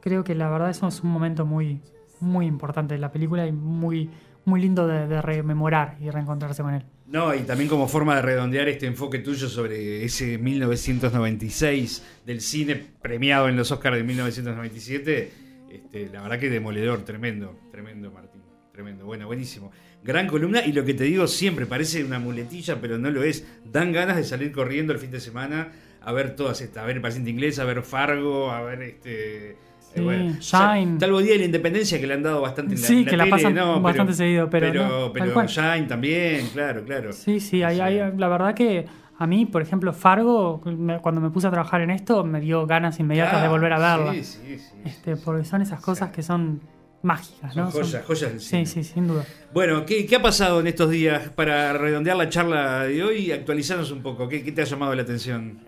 creo 0.00 0.24
que 0.24 0.34
la 0.34 0.48
verdad 0.48 0.70
eso 0.70 0.88
es 0.88 1.04
un 1.04 1.10
momento 1.10 1.46
muy, 1.46 1.80
muy 2.18 2.46
importante 2.46 2.94
de 2.94 3.00
la 3.00 3.12
película 3.12 3.46
y 3.46 3.52
muy, 3.52 4.10
muy 4.44 4.60
lindo 4.60 4.88
de, 4.88 5.06
de 5.06 5.22
rememorar 5.22 5.98
y 6.00 6.10
reencontrarse 6.10 6.62
con 6.64 6.74
él. 6.74 6.84
No, 7.08 7.34
y 7.34 7.40
también 7.40 7.70
como 7.70 7.88
forma 7.88 8.16
de 8.16 8.22
redondear 8.22 8.68
este 8.68 8.86
enfoque 8.86 9.20
tuyo 9.20 9.48
sobre 9.48 10.04
ese 10.04 10.36
1996 10.36 12.02
del 12.26 12.42
cine 12.42 12.76
premiado 13.00 13.48
en 13.48 13.56
los 13.56 13.70
Oscars 13.70 13.96
de 13.96 14.04
1997, 14.04 15.32
este, 15.70 16.10
la 16.12 16.20
verdad 16.20 16.38
que 16.38 16.50
demoledor, 16.50 17.06
tremendo, 17.06 17.58
tremendo 17.72 18.10
Martín, 18.10 18.42
tremendo, 18.72 19.06
bueno, 19.06 19.26
buenísimo. 19.26 19.72
Gran 20.04 20.26
columna 20.26 20.62
y 20.66 20.72
lo 20.72 20.84
que 20.84 20.92
te 20.92 21.04
digo 21.04 21.26
siempre, 21.26 21.64
parece 21.64 22.04
una 22.04 22.18
muletilla, 22.18 22.78
pero 22.78 22.98
no 22.98 23.10
lo 23.10 23.22
es. 23.22 23.46
Dan 23.64 23.92
ganas 23.92 24.16
de 24.18 24.24
salir 24.24 24.52
corriendo 24.52 24.92
el 24.92 24.98
fin 24.98 25.10
de 25.10 25.20
semana 25.20 25.72
a 26.02 26.12
ver 26.12 26.36
todas 26.36 26.60
estas, 26.60 26.82
a 26.82 26.86
ver 26.86 26.96
el 26.96 27.02
paciente 27.02 27.30
inglés, 27.30 27.58
a 27.58 27.64
ver 27.64 27.82
Fargo, 27.82 28.50
a 28.50 28.60
ver 28.60 28.82
este... 28.82 29.56
Sí, 29.94 30.04
ya- 30.50 30.74
Shine. 30.76 31.00
Salvo 31.00 31.20
Día 31.20 31.32
de 31.32 31.38
la 31.38 31.44
Independencia 31.46 31.98
que 32.00 32.06
le 32.06 32.14
han 32.14 32.22
dado 32.22 32.40
bastante 32.40 32.74
en 32.74 32.80
la, 32.80 32.86
Sí, 32.86 32.92
en 33.00 33.04
la 33.04 33.10
que 33.10 33.16
la 33.16 33.24
tele, 33.24 33.30
pasan 33.36 33.54
no, 33.54 33.80
bastante 33.80 34.12
seguido, 34.12 34.48
pero 34.50 34.66
tal 34.72 35.10
pero 35.12 35.32
cual. 35.32 35.46
Shine 35.46 35.82
también, 35.88 36.46
claro, 36.52 36.84
claro. 36.84 37.12
Sí, 37.12 37.40
sí, 37.40 37.62
hay, 37.62 37.80
hay- 37.80 38.12
la 38.16 38.28
verdad 38.28 38.54
que 38.54 38.86
a 39.18 39.26
mí, 39.26 39.46
por 39.46 39.62
ejemplo, 39.62 39.92
Fargo, 39.92 40.60
me- 40.64 40.98
cuando 41.00 41.20
me 41.20 41.30
puse 41.30 41.46
a 41.46 41.50
trabajar 41.50 41.80
en 41.80 41.90
esto, 41.90 42.22
me 42.24 42.40
dio 42.40 42.66
ganas 42.66 43.00
inmediatas 43.00 43.40
de 43.40 43.46
Ah, 43.46 43.50
volver 43.50 43.72
a 43.72 43.78
verla. 43.78 44.12
Sí, 44.12 44.24
sí, 44.24 44.58
sí. 44.58 44.76
Este, 44.84 45.16
porque 45.16 45.44
son 45.44 45.62
esas 45.62 45.80
cosas 45.80 46.10
que 46.10 46.22
son 46.22 46.60
mágicas, 47.02 47.54
Son 47.54 47.64
¿no? 47.64 47.70
joyas, 47.70 48.04
joyas 48.04 48.30
del 48.30 48.40
Sí, 48.40 48.48
cine. 48.48 48.66
sí, 48.66 48.84
sin 48.84 49.08
duda. 49.08 49.24
Bueno, 49.54 49.84
¿qué, 49.86 50.04
qué 50.06 50.16
ha 50.16 50.22
pasado 50.22 50.60
en 50.60 50.66
estos 50.66 50.90
días 50.90 51.30
para 51.30 51.72
redondear 51.72 52.16
la 52.16 52.28
charla 52.28 52.84
de 52.84 53.02
hoy? 53.02 53.32
Actualizarnos 53.32 53.90
un 53.90 54.02
poco. 54.02 54.28
¿Qué, 54.28 54.42
qué 54.44 54.52
te 54.52 54.62
ha 54.62 54.64
llamado 54.64 54.94
la 54.94 55.02
atención? 55.02 55.60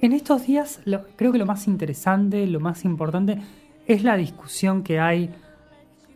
En 0.00 0.12
estos 0.12 0.46
días, 0.46 0.80
lo- 0.84 1.04
creo 1.16 1.32
que 1.32 1.38
lo 1.38 1.46
más 1.46 1.66
interesante, 1.66 2.46
lo 2.46 2.60
más 2.60 2.84
importante, 2.84 3.38
es 3.86 4.02
la 4.02 4.16
discusión 4.16 4.82
que 4.82 5.00
hay 5.00 5.30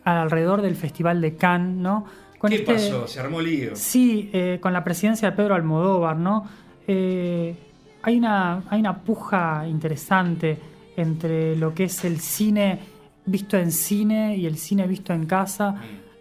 alrededor 0.03 0.61
del 0.61 0.75
Festival 0.75 1.21
de 1.21 1.35
Cannes, 1.35 1.77
¿no? 1.77 2.05
Con 2.37 2.49
¿Qué 2.49 2.57
este- 2.57 2.73
pasó? 2.73 3.07
¿Se 3.07 3.19
armó 3.19 3.41
lío? 3.41 3.75
Sí, 3.75 4.29
eh, 4.33 4.59
con 4.61 4.73
la 4.73 4.83
presidencia 4.83 5.29
de 5.31 5.35
Pedro 5.37 5.55
Almodóvar, 5.55 6.17
¿no? 6.17 6.45
Eh, 6.87 7.55
hay, 8.01 8.17
una, 8.17 8.63
hay 8.69 8.79
una 8.79 8.97
puja 8.99 9.67
interesante 9.67 10.57
entre 10.97 11.55
lo 11.55 11.73
que 11.73 11.85
es 11.85 12.03
el 12.03 12.19
cine 12.19 12.79
visto 13.25 13.57
en 13.57 13.71
cine 13.71 14.35
y 14.35 14.47
el 14.47 14.57
cine 14.57 14.87
visto 14.87 15.13
en 15.13 15.25
casa 15.27 15.75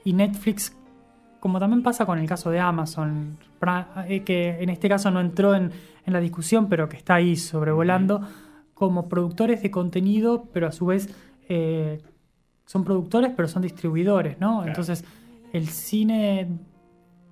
y 0.04 0.12
Netflix, 0.12 0.76
como 1.40 1.58
también 1.58 1.82
pasa 1.82 2.06
con 2.06 2.18
el 2.18 2.28
caso 2.28 2.50
de 2.50 2.60
Amazon, 2.60 3.38
eh, 4.08 4.22
que 4.22 4.62
en 4.62 4.68
este 4.68 4.88
caso 4.88 5.10
no 5.10 5.20
entró 5.20 5.54
en, 5.54 5.72
en 6.04 6.12
la 6.12 6.20
discusión, 6.20 6.68
pero 6.68 6.88
que 6.88 6.96
está 6.96 7.14
ahí 7.14 7.36
sobrevolando, 7.36 8.20
como 8.74 9.08
productores 9.08 9.62
de 9.62 9.70
contenido, 9.70 10.48
pero 10.52 10.68
a 10.68 10.72
su 10.72 10.86
vez 10.86 11.08
eh, 11.48 12.00
son 12.66 12.84
productores, 12.84 13.32
pero 13.34 13.48
son 13.48 13.62
distribuidores, 13.62 14.38
¿no? 14.38 14.58
Claro. 14.58 14.68
Entonces, 14.68 15.04
el 15.52 15.68
cine 15.68 16.48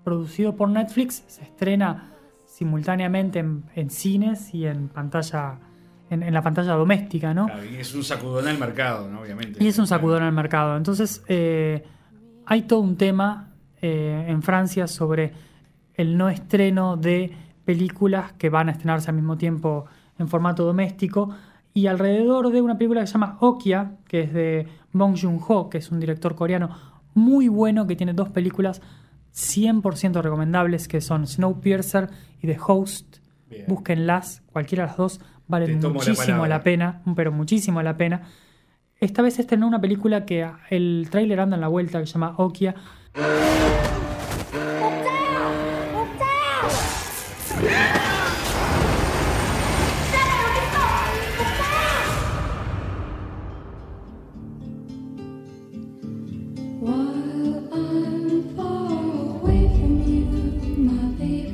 producido 0.05 0.57
por 0.57 0.69
Netflix 0.69 1.23
se 1.27 1.43
estrena 1.43 2.13
simultáneamente 2.47 3.39
en, 3.39 3.65
en 3.75 3.91
cines 3.91 4.53
y 4.55 4.67
en 4.67 4.89
pantalla, 4.89 5.59
en, 6.11 6.23
en 6.23 6.35
la 6.35 6.43
pantalla 6.43 6.73
doméstica, 6.73 7.33
¿no? 7.35 7.47
Claro, 7.47 7.65
y 7.65 7.77
es 7.77 7.95
un 7.95 8.03
sacudón 8.03 8.49
al 8.49 8.59
mercado, 8.59 9.09
¿no? 9.09 9.21
Obviamente. 9.21 9.63
Y 9.63 9.69
es 9.69 9.79
un 9.79 9.87
sacudón 9.87 10.23
al 10.23 10.33
mercado. 10.33 10.77
Entonces, 10.77 11.23
eh, 11.29 11.85
hay 12.47 12.63
todo 12.63 12.81
un 12.81 12.97
tema 12.97 13.49
eh, 13.81 14.27
en 14.29 14.43
Francia 14.43 14.87
sobre 14.87 15.33
el 15.95 16.17
no 16.17 16.29
estreno 16.29 16.97
de 16.97 17.33
películas 17.65 18.33
que 18.33 18.49
van 18.49 18.69
a 18.69 18.73
estrenarse 18.73 19.11
al 19.11 19.17
mismo 19.17 19.37
tiempo 19.37 19.87
en 20.19 20.29
formato 20.29 20.65
doméstico. 20.65 21.31
Y 21.75 21.87
alrededor 21.87 22.51
de 22.51 22.63
una 22.63 22.79
película 22.79 23.03
que 23.03 23.07
se 23.07 23.13
llama 23.13 23.37
Okja, 23.41 23.93
que 24.07 24.23
es 24.23 24.33
de 24.33 24.67
Bong 24.93 25.17
Joon-ho, 25.21 25.69
que 25.69 25.79
es 25.79 25.91
un 25.91 26.01
director 26.01 26.35
coreano 26.35 26.71
muy 27.15 27.49
bueno, 27.49 27.87
que 27.87 27.95
tiene 27.95 28.15
dos 28.15 28.31
películas 28.31 28.81
100% 29.35 30.23
recomendables, 30.23 30.89
que 30.89 31.01
son 31.01 31.27
Snowpiercer 31.27 32.09
y 32.41 32.47
The 32.47 32.59
Host. 32.67 33.19
Bien. 33.51 33.65
Búsquenlas, 33.67 34.43
cualquiera 34.53 34.85
de 34.85 34.89
las 34.89 34.97
dos, 34.97 35.21
valen 35.47 35.81
la 35.81 35.89
muchísimo 35.89 36.17
palabra. 36.17 36.49
la 36.49 36.63
pena, 36.63 37.03
pero 37.17 37.33
muchísimo 37.33 37.83
la 37.83 37.97
pena. 37.97 38.23
Esta 39.01 39.23
vez 39.23 39.39
estrenó 39.39 39.67
una 39.67 39.81
película 39.81 40.27
que 40.27 40.49
el 40.71 41.09
tráiler 41.11 41.41
anda 41.41 41.57
en 41.57 41.61
la 41.61 41.69
vuelta, 41.69 42.01
que 42.01 42.07
se 42.07 42.15
llama 42.15 42.35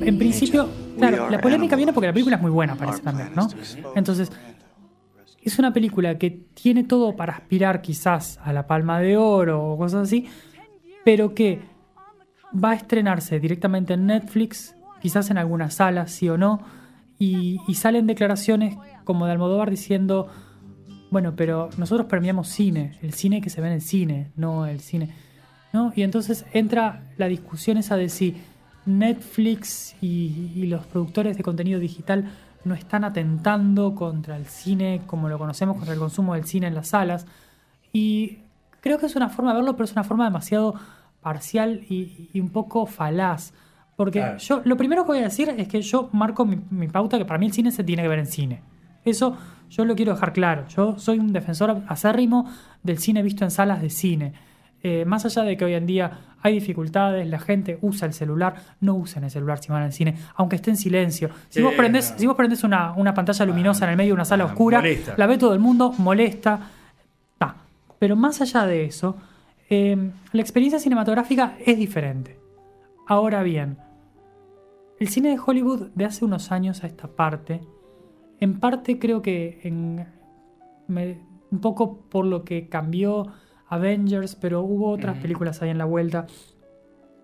En 0.07 0.19
principio, 0.19 0.69
claro, 0.99 1.31
la 1.31 1.41
polémica 1.41 1.77
viene 1.77 1.95
porque 1.95 2.09
la 2.09 2.13
película 2.13 2.37
es 2.37 2.43
muy 2.43 2.51
buena, 2.51 2.75
parece 2.77 3.01
también, 3.01 3.31
¿no? 3.35 3.49
Entonces, 3.95 4.31
es 5.43 5.59
una 5.59 5.73
película 5.73 6.19
que 6.19 6.31
tiene 6.31 6.85
todo 6.85 7.17
para 7.17 7.33
aspirar 7.35 7.81
quizás 7.81 8.39
a 8.43 8.53
la 8.53 8.67
palma 8.67 9.01
de 9.01 9.17
oro 9.17 9.65
o 9.73 9.79
cosas 9.79 10.09
así, 10.09 10.27
pero 11.05 11.35
que 11.35 11.61
va 12.53 12.71
a 12.71 12.75
estrenarse 12.75 13.41
directamente 13.41 13.95
en 13.95 14.07
Netflix, 14.07 14.75
quizás 15.01 15.31
en 15.31 15.39
algunas 15.39 15.75
salas, 15.75 16.11
sí 16.11 16.29
o 16.29 16.39
no, 16.39 16.61
y, 17.19 17.59
salen 17.75 18.07
declaraciones 18.07 18.77
como 19.05 19.27
de 19.27 19.33
Almodóvar 19.33 19.71
diciendo, 19.71 20.29
bueno, 21.11 21.35
pero 21.37 21.71
nosotros 21.79 22.07
premiamos 22.07 22.49
cine, 22.49 22.99
el 23.03 23.15
cine 23.15 23.41
que 23.41 23.51
se 23.51 23.61
ve 23.61 23.69
en 23.69 23.75
el 23.75 23.83
cine, 23.83 24.31
no 24.37 24.67
el 24.67 24.81
cine. 24.81 25.15
¿no? 25.73 25.93
Y 25.97 26.03
entonces 26.03 26.45
entra 26.53 27.13
la 27.17 27.29
discusión 27.29 27.79
esa 27.79 27.97
de 27.97 28.09
si 28.09 28.37
Netflix 28.87 29.97
y 30.01 30.67
los 30.67 30.87
productores 30.87 31.37
de 31.37 31.43
contenido 31.43 31.81
digital 31.81 32.31
no 32.65 32.75
están 32.75 33.05
atentando 33.05 33.95
contra 33.95 34.37
el 34.37 34.47
cine 34.47 35.03
como 35.07 35.29
lo 35.29 35.39
conocemos, 35.39 35.77
contra 35.77 35.95
el 35.95 36.01
consumo 36.01 36.35
del 36.35 36.45
cine 36.45 36.67
en 36.67 36.75
las 36.75 36.89
salas. 36.89 37.27
Y 37.93 38.39
creo 38.81 38.99
que 38.99 39.07
es 39.07 39.17
una 39.17 39.29
forma 39.29 39.53
de 39.53 39.59
verlo, 39.59 39.75
pero 39.75 39.85
es 39.85 39.93
una 39.93 40.05
forma 40.05 40.25
demasiado 40.25 40.75
parcial 41.25 41.81
y, 41.89 42.31
y 42.33 42.39
un 42.41 42.51
poco 42.51 42.87
falaz. 42.87 43.53
Porque 43.97 44.21
Claro. 44.21 44.39
yo 44.39 44.63
lo 44.65 44.77
primero 44.77 45.03
que 45.03 45.09
voy 45.09 45.19
a 45.19 45.23
decir 45.23 45.49
es 45.57 45.67
que 45.67 45.83
yo 45.83 46.09
marco 46.13 46.45
mi, 46.45 46.61
mi 46.71 46.87
pauta 46.87 47.19
que 47.19 47.25
para 47.25 47.39
mí 47.39 47.47
el 47.47 47.53
cine 47.53 47.73
se 47.73 47.83
tiene 47.83 48.03
que 48.03 48.09
ver 48.09 48.21
en 48.21 48.27
cine. 48.27 48.61
Eso 49.05 49.37
yo 49.71 49.85
lo 49.85 49.97
quiero 49.97 50.13
dejar 50.15 50.33
claro. 50.33 50.67
Yo 50.69 50.99
soy 50.99 51.19
un 51.19 51.33
defensor 51.33 51.83
acérrimo 51.89 52.49
del 52.85 52.99
cine 52.99 53.23
visto 53.23 53.43
en 53.45 53.51
salas 53.51 53.83
de 53.83 53.91
cine. 53.91 54.33
Eh, 54.83 55.05
más 55.07 55.25
allá 55.25 55.43
de 55.45 55.57
que 55.57 55.65
hoy 55.65 55.73
en 55.75 55.87
día 55.87 56.11
hay 56.43 56.53
dificultades, 56.55 57.27
la 57.27 57.39
gente 57.39 57.79
usa 57.81 58.07
el 58.07 58.13
celular, 58.13 58.55
no 58.81 58.95
usen 58.97 59.25
el 59.25 59.31
celular 59.31 59.59
si 59.59 59.73
van 59.73 59.83
al 59.83 59.93
cine, 59.95 60.15
aunque 60.35 60.57
esté 60.57 60.71
en 60.71 60.77
silencio. 60.77 61.31
Si 61.49 61.61
Sí, 61.61 61.63
vos 61.63 61.73
prendés, 61.75 62.13
no. 62.13 62.19
si 62.19 62.27
vos 62.27 62.37
prendés 62.37 62.65
una, 62.65 62.93
una 62.93 63.15
pantalla 63.15 63.47
luminosa 63.47 63.85
en 63.87 63.93
el 63.93 63.97
medio 63.97 64.11
de 64.11 64.15
una 64.15 64.25
sala 64.27 64.45
ah, 64.45 64.49
oscura, 64.49 64.79
molesta. 64.79 65.15
la 65.17 65.27
ve 65.27 65.39
todo 65.39 65.55
el 65.55 65.61
mundo, 65.61 65.95
molesta. 65.97 66.61
Ta. 67.39 67.57
Pero 67.99 68.15
más 68.17 68.43
allá 68.43 68.67
de 68.67 68.85
eso, 68.85 69.17
eh, 69.75 70.11
la 70.33 70.41
experiencia 70.41 70.79
cinematográfica 70.79 71.57
es 71.65 71.77
diferente. 71.79 72.39
Ahora 73.07 73.43
bien, 73.43 73.79
el 75.01 75.09
cine 75.09 75.31
de 75.31 75.39
Hollywood 75.45 75.89
de 75.95 76.05
hace 76.05 76.25
unos 76.25 76.53
años 76.53 76.85
a 76.85 76.87
esta 76.87 77.09
parte, 77.09 77.61
en 78.41 78.61
parte 78.61 78.99
creo 78.99 79.21
que 79.23 79.61
en- 79.63 80.07
me- 80.87 81.21
un 81.51 81.61
poco 81.61 82.01
por 82.09 82.25
lo 82.25 82.45
que 82.45 82.69
cambió 82.69 83.27
Avengers, 83.69 84.37
pero 84.37 84.63
hubo 84.63 84.91
otras 84.91 85.17
películas 85.23 85.63
ahí 85.63 85.71
en 85.71 85.79
la 85.79 85.85
vuelta, 85.85 86.27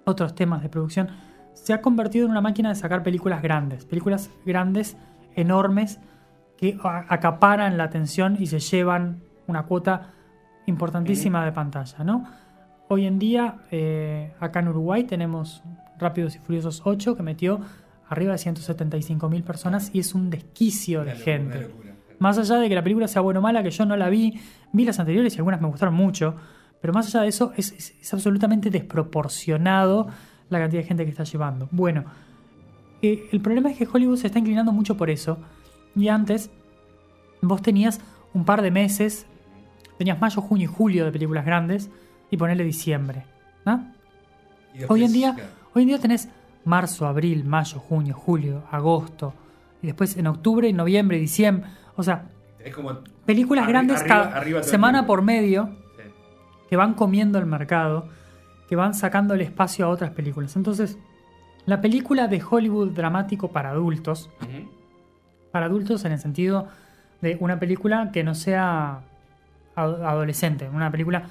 otros 0.04 0.34
temas 0.34 0.62
de 0.62 0.68
producción, 0.68 1.08
se 1.52 1.72
ha 1.72 1.80
convertido 1.80 2.24
en 2.24 2.30
una 2.32 2.40
máquina 2.40 2.68
de 2.70 2.74
sacar 2.74 3.02
películas 3.02 3.42
grandes, 3.42 3.84
películas 3.84 4.30
grandes, 4.46 4.96
enormes, 5.34 6.00
que 6.56 6.78
acaparan 7.08 7.76
la 7.76 7.84
atención 7.84 8.36
y 8.38 8.46
se 8.46 8.58
llevan 8.60 9.22
una 9.46 9.64
cuota 9.64 10.14
importantísima 10.66 11.44
de 11.44 11.52
pantalla, 11.52 12.04
¿no? 12.04 12.26
Hoy 12.88 13.06
en 13.06 13.18
día, 13.18 13.56
eh, 13.70 14.32
acá 14.40 14.60
en 14.60 14.68
Uruguay 14.68 15.04
tenemos 15.04 15.62
Rápidos 15.98 16.34
y 16.36 16.38
Furiosos 16.38 16.82
8 16.84 17.16
que 17.16 17.22
metió 17.22 17.60
arriba 18.08 18.32
de 18.32 18.38
175 18.38 19.28
mil 19.28 19.42
personas 19.44 19.90
y 19.94 20.00
es 20.00 20.14
un 20.14 20.30
desquicio 20.30 21.00
de 21.04 21.12
locura, 21.12 21.24
gente. 21.24 21.70
Más 22.18 22.36
allá 22.38 22.56
de 22.56 22.68
que 22.68 22.74
la 22.74 22.82
película 22.82 23.06
sea 23.08 23.22
buena 23.22 23.38
o 23.40 23.42
mala, 23.42 23.62
que 23.62 23.70
yo 23.70 23.86
no 23.86 23.96
la 23.96 24.08
vi, 24.08 24.38
vi 24.72 24.84
las 24.84 24.98
anteriores 24.98 25.34
y 25.34 25.38
algunas 25.38 25.60
me 25.60 25.68
gustaron 25.68 25.94
mucho, 25.94 26.34
pero 26.80 26.92
más 26.92 27.06
allá 27.06 27.22
de 27.22 27.28
eso 27.28 27.52
es, 27.56 27.72
es- 27.72 27.94
es 28.00 28.12
absolutamente 28.14 28.70
desproporcionado 28.70 30.08
la 30.48 30.58
cantidad 30.58 30.82
de 30.82 30.88
gente 30.88 31.04
que 31.04 31.10
está 31.10 31.24
llevando. 31.24 31.68
Bueno, 31.70 32.04
eh, 33.02 33.28
el 33.32 33.40
problema 33.40 33.70
es 33.70 33.78
que 33.78 33.86
Hollywood 33.90 34.16
se 34.16 34.26
está 34.26 34.38
inclinando 34.40 34.72
mucho 34.72 34.96
por 34.96 35.08
eso 35.10 35.38
y 35.94 36.08
antes 36.08 36.50
vos 37.40 37.62
tenías 37.62 38.00
un 38.34 38.44
par 38.44 38.60
de 38.62 38.70
meses, 38.70 39.26
tenías 40.00 40.18
mayo, 40.18 40.40
junio 40.40 40.64
y 40.64 40.72
julio 40.74 41.04
de 41.04 41.12
películas 41.12 41.44
grandes 41.44 41.90
y 42.30 42.38
ponerle 42.38 42.64
diciembre. 42.64 43.24
¿no? 43.66 43.84
Hoy 44.88 45.04
en 45.04 45.12
día, 45.12 45.36
hoy 45.74 45.82
en 45.82 45.88
día 45.88 45.98
tenés 45.98 46.30
marzo, 46.64 47.06
abril, 47.06 47.44
mayo, 47.44 47.78
junio, 47.78 48.14
julio, 48.14 48.62
agosto 48.70 49.34
y 49.82 49.88
después 49.88 50.16
en 50.16 50.26
octubre, 50.26 50.72
noviembre, 50.72 51.18
diciembre, 51.18 51.68
o 51.96 52.02
sea, 52.02 52.30
como 52.74 53.00
películas 53.26 53.66
Arri- 53.66 53.68
grandes 53.68 54.00
arriba- 54.00 54.22
cada 54.24 54.36
arriba 54.38 54.62
semana 54.62 55.06
por 55.06 55.20
medio 55.20 55.68
sí. 55.98 56.02
que 56.70 56.76
van 56.76 56.94
comiendo 56.94 57.38
el 57.38 57.44
mercado, 57.44 58.08
que 58.70 58.76
van 58.76 58.94
sacando 58.94 59.34
el 59.34 59.42
espacio 59.42 59.84
a 59.84 59.88
otras 59.90 60.12
películas. 60.12 60.56
Entonces, 60.56 60.96
la 61.66 61.82
película 61.82 62.26
de 62.26 62.42
Hollywood 62.42 62.92
dramático 62.92 63.48
para 63.48 63.68
adultos, 63.72 64.30
para 65.52 65.66
adultos 65.66 66.06
en 66.06 66.12
el 66.12 66.18
sentido 66.20 66.68
de 67.20 67.36
una 67.38 67.58
película 67.60 68.10
que 68.12 68.24
no 68.24 68.34
sea 68.34 69.00
adolescente, 69.76 70.68
una 70.68 70.90
película 70.90 71.22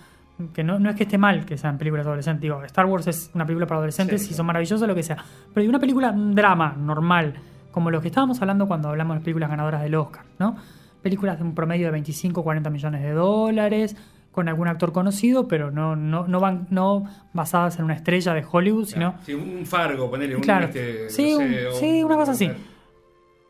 que 0.53 0.63
no, 0.63 0.79
no 0.79 0.89
es 0.89 0.95
que 0.95 1.03
esté 1.03 1.17
mal 1.17 1.45
que 1.45 1.57
sean 1.57 1.77
películas 1.77 2.05
adolescentes, 2.07 2.41
digo, 2.41 2.63
Star 2.63 2.85
Wars 2.85 3.07
es 3.07 3.29
una 3.33 3.45
película 3.45 3.67
para 3.67 3.79
adolescentes 3.79 4.21
Sí, 4.21 4.27
y 4.27 4.29
claro. 4.29 4.37
son 4.37 4.45
maravillosas, 4.45 4.87
lo 4.87 4.95
que 4.95 5.03
sea, 5.03 5.17
pero 5.53 5.63
de 5.63 5.69
una 5.69 5.79
película 5.79 6.13
drama 6.15 6.75
normal, 6.77 7.33
como 7.71 7.91
lo 7.91 7.99
que 8.01 8.07
estábamos 8.07 8.41
hablando 8.41 8.67
cuando 8.67 8.89
hablamos 8.89 9.17
de 9.17 9.21
películas 9.21 9.49
ganadoras 9.49 9.81
del 9.81 9.95
Oscar, 9.95 10.23
¿no? 10.39 10.55
Películas 11.01 11.37
de 11.37 11.43
un 11.43 11.53
promedio 11.55 11.87
de 11.87 11.91
25 11.91 12.41
40 12.43 12.69
millones 12.69 13.01
de 13.03 13.11
dólares, 13.11 13.95
con 14.31 14.47
algún 14.47 14.67
actor 14.69 14.91
conocido, 14.93 15.47
pero 15.47 15.71
no, 15.71 15.95
no, 15.97 16.25
no, 16.27 16.39
van, 16.39 16.67
no 16.69 17.03
basadas 17.33 17.77
en 17.79 17.85
una 17.85 17.95
estrella 17.95 18.33
de 18.33 18.45
Hollywood, 18.49 18.85
sino 18.85 19.15
Sí, 19.25 19.33
un 19.33 19.65
fargo, 19.65 20.09
ponerle 20.09 20.35
un. 20.37 20.41
Claro. 20.41 20.65
este, 20.67 21.09
Sí, 21.09 21.33
no 21.33 21.39
sé, 21.39 21.71
sí, 21.79 22.03
una 22.03 22.15
cosa 22.15 22.31
así. 22.31 22.45
claro. 22.47 22.59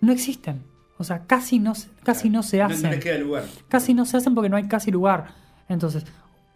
no 0.01 0.11
existen. 0.11 0.63
O 0.99 1.03
sea, 1.03 1.23
casi 1.25 1.57
no, 1.57 1.73
se- 1.73 1.89
casi 2.03 2.29
no 2.29 2.43
se 2.43 2.57
No, 2.59 2.65
hacen. 2.65 2.83
no 2.83 2.89
les 2.91 2.99
queda 2.99 3.17
lugar. 3.17 3.43
Casi 3.69 3.93
no 3.95 4.05
se 4.05 4.17
hacen 4.17 4.35
porque 4.35 4.49
no 4.49 4.57
hay 4.57 4.67
casi 4.67 4.91
lugar. 4.91 5.27
Entonces, 5.67 6.05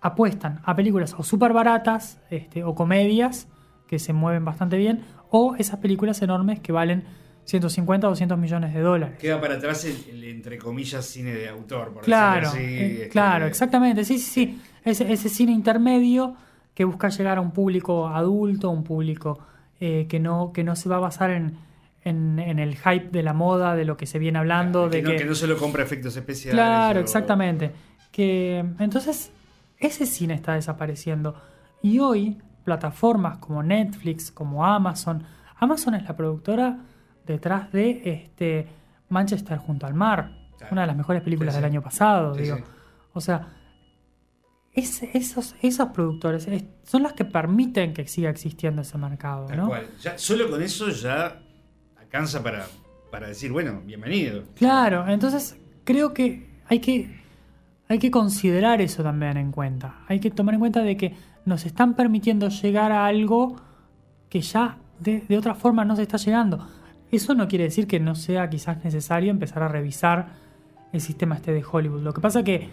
apuestan 0.01 0.59
a 0.63 0.75
películas 0.75 1.15
o 1.17 1.23
súper 1.23 1.53
baratas 1.53 2.19
este, 2.29 2.63
o 2.63 2.75
comedias 2.75 3.47
que 3.87 3.99
se 3.99 4.13
mueven 4.13 4.43
bastante 4.45 4.77
bien 4.77 5.01
o 5.31 5.55
esas 5.57 5.79
películas 5.79 6.21
enormes 6.21 6.59
que 6.59 6.71
valen 6.71 7.03
150 7.45 8.07
o 8.07 8.09
200 8.11 8.37
millones 8.37 8.73
de 8.73 8.81
dólares. 8.81 9.17
Queda 9.19 9.39
para 9.41 9.55
atrás 9.55 9.83
el, 9.85 9.95
el, 10.09 10.23
entre 10.25 10.57
comillas 10.57 11.05
cine 11.05 11.33
de 11.33 11.49
autor, 11.49 11.93
por 11.93 12.03
Claro, 12.03 12.51
decirlo 12.51 12.65
así, 12.67 12.73
eh, 12.75 12.93
este, 12.95 13.09
claro, 13.09 13.45
exactamente. 13.45 14.03
Sí, 14.05 14.17
sí, 14.19 14.31
sí. 14.31 14.61
Ese, 14.85 15.11
ese 15.11 15.29
cine 15.29 15.51
intermedio 15.51 16.35
que 16.73 16.85
busca 16.85 17.09
llegar 17.09 17.37
a 17.37 17.41
un 17.41 17.51
público 17.51 18.07
adulto, 18.07 18.69
un 18.69 18.83
público 18.83 19.39
eh, 19.79 20.05
que, 20.09 20.19
no, 20.19 20.51
que 20.53 20.63
no 20.63 20.75
se 20.75 20.89
va 20.89 20.97
a 20.97 20.99
basar 20.99 21.31
en, 21.31 21.57
en, 22.03 22.39
en 22.39 22.59
el 22.59 22.75
hype 22.77 23.09
de 23.11 23.23
la 23.23 23.33
moda, 23.33 23.75
de 23.75 23.85
lo 23.85 23.95
que 23.97 24.05
se 24.05 24.19
viene 24.19 24.39
hablando, 24.39 24.89
de 24.89 25.01
que, 25.03 25.15
que 25.17 25.25
no 25.25 25.35
solo 25.35 25.57
compra 25.57 25.83
efectos 25.83 26.15
especiales. 26.17 26.55
Claro, 26.55 26.99
o- 26.99 27.03
exactamente. 27.03 27.71
Que 28.11 28.59
entonces 28.79 29.31
ese 29.77 30.05
cine 30.05 30.33
está 30.33 30.53
desapareciendo. 30.53 31.35
Y 31.81 31.99
hoy 31.99 32.37
plataformas 32.63 33.37
como 33.39 33.61
Netflix, 33.63 34.31
como 34.31 34.65
Amazon, 34.65 35.23
Amazon 35.57 35.95
es 35.95 36.03
la 36.03 36.15
productora 36.15 36.77
detrás 37.25 37.71
de 37.71 38.01
este 38.05 38.67
Manchester 39.09 39.57
junto 39.57 39.85
al 39.85 39.93
mar, 39.93 40.31
Claro. 40.57 40.73
una 40.73 40.81
de 40.81 40.87
las 40.87 40.95
mejores 40.97 41.21
películas 41.23 41.53
Sí, 41.53 41.57
sí. 41.57 41.61
del 41.61 41.71
año 41.71 41.81
pasado, 41.81 42.35
Sí, 42.35 42.43
digo. 42.43 42.57
O 43.13 43.21
sea, 43.21 43.47
es- 44.73 45.03
esos, 45.13 45.55
esos 45.61 45.89
productores 45.89 46.47
es- 46.47 46.63
son 46.83 47.03
los 47.03 47.13
que 47.13 47.25
permiten 47.25 47.93
que 47.93 48.07
siga 48.07 48.29
existiendo 48.29 48.81
ese 48.81 48.97
mercado, 48.97 49.45
Tal 49.45 49.57
¿no? 49.57 49.67
cual. 49.67 49.87
Ya, 50.01 50.17
solo 50.17 50.49
con 50.49 50.61
eso 50.61 50.89
ya 50.89 51.42
alcanza 52.13 52.43
para, 52.43 52.67
para 53.09 53.27
decir, 53.27 53.51
bueno, 53.51 53.81
bienvenido. 53.85 54.43
Claro, 54.55 55.07
entonces 55.07 55.57
creo 55.83 56.13
que 56.13 56.47
hay 56.69 56.77
que 56.79 57.23
hay 57.89 57.97
que 57.97 58.11
considerar 58.11 58.81
eso 58.81 59.01
también 59.01 59.35
en 59.37 59.51
cuenta. 59.51 59.95
Hay 60.07 60.19
que 60.19 60.29
tomar 60.29 60.53
en 60.53 60.59
cuenta 60.59 60.81
de 60.83 60.95
que 60.95 61.15
nos 61.45 61.65
están 61.65 61.95
permitiendo 61.95 62.49
llegar 62.49 62.91
a 62.91 63.07
algo 63.07 63.55
que 64.29 64.41
ya 64.41 64.77
de, 64.99 65.21
de 65.27 65.37
otra 65.39 65.55
forma 65.55 65.85
no 65.85 65.95
se 65.95 66.03
está 66.03 66.17
llegando. 66.17 66.67
Eso 67.11 67.33
no 67.33 67.47
quiere 67.47 67.63
decir 67.65 67.87
que 67.87 67.99
no 67.99 68.13
sea 68.13 68.47
quizás 68.49 68.83
necesario 68.83 69.31
empezar 69.31 69.63
a 69.63 69.67
revisar 69.67 70.27
el 70.91 71.01
sistema 71.01 71.35
este 71.35 71.51
de 71.51 71.63
Hollywood. 71.69 72.03
Lo 72.03 72.13
que 72.13 72.21
pasa 72.21 72.43
que 72.43 72.69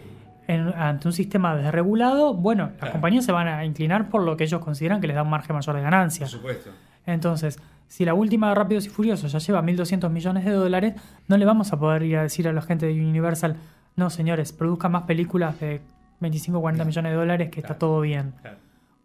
en- 0.49 0.69
ante 0.75 1.09
un 1.09 1.13
sistema 1.15 1.57
desregulado, 1.57 2.35
bueno, 2.35 2.65
las 2.67 2.77
Claro. 2.77 2.93
compañías 2.93 3.25
se 3.25 3.33
van 3.33 3.49
a 3.49 3.65
inclinar 3.65 4.11
por 4.11 4.23
lo 4.23 4.37
que 4.37 4.45
ellos 4.45 4.61
consideran 4.63 5.01
que 5.01 5.07
les 5.07 5.17
da 5.17 5.23
un 5.23 5.31
margen 5.31 5.57
mayor 5.57 5.77
de 5.77 5.83
ganancia. 5.83 6.27
Por 6.27 6.31
supuesto. 6.31 6.71
Entonces, 7.07 7.59
si 7.91 8.05
la 8.05 8.15
última 8.15 8.51
de 8.51 8.55
Rápidos 8.55 8.87
y 8.87 8.89
Furiosos 8.89 9.33
ya 9.33 9.41
lleva 9.41 9.61
1.200 9.63 10.09
millones 10.11 10.45
de 10.45 10.53
dólares, 10.53 10.95
no 11.27 11.37
le 11.37 11.45
vamos 11.45 11.73
a 11.73 11.79
poder 11.81 12.05
ir 12.05 12.17
a 12.19 12.23
decir 12.23 12.47
a 12.47 12.53
la 12.53 12.63
gente 12.63 12.87
de 12.87 12.93
Universal, 12.93 13.57
no 13.97 14.11
señores, 14.11 14.53
produzcan 14.53 14.93
más 14.93 15.03
películas 15.03 15.59
de 15.59 15.81
25 16.21 16.57
o 16.57 16.61
40 16.61 16.85
millones 16.85 17.11
de 17.11 17.17
dólares 17.19 17.51
que 17.51 17.59
está 17.61 17.75
todo 17.77 18.01
bien. 18.03 18.35
Claro. 18.43 18.59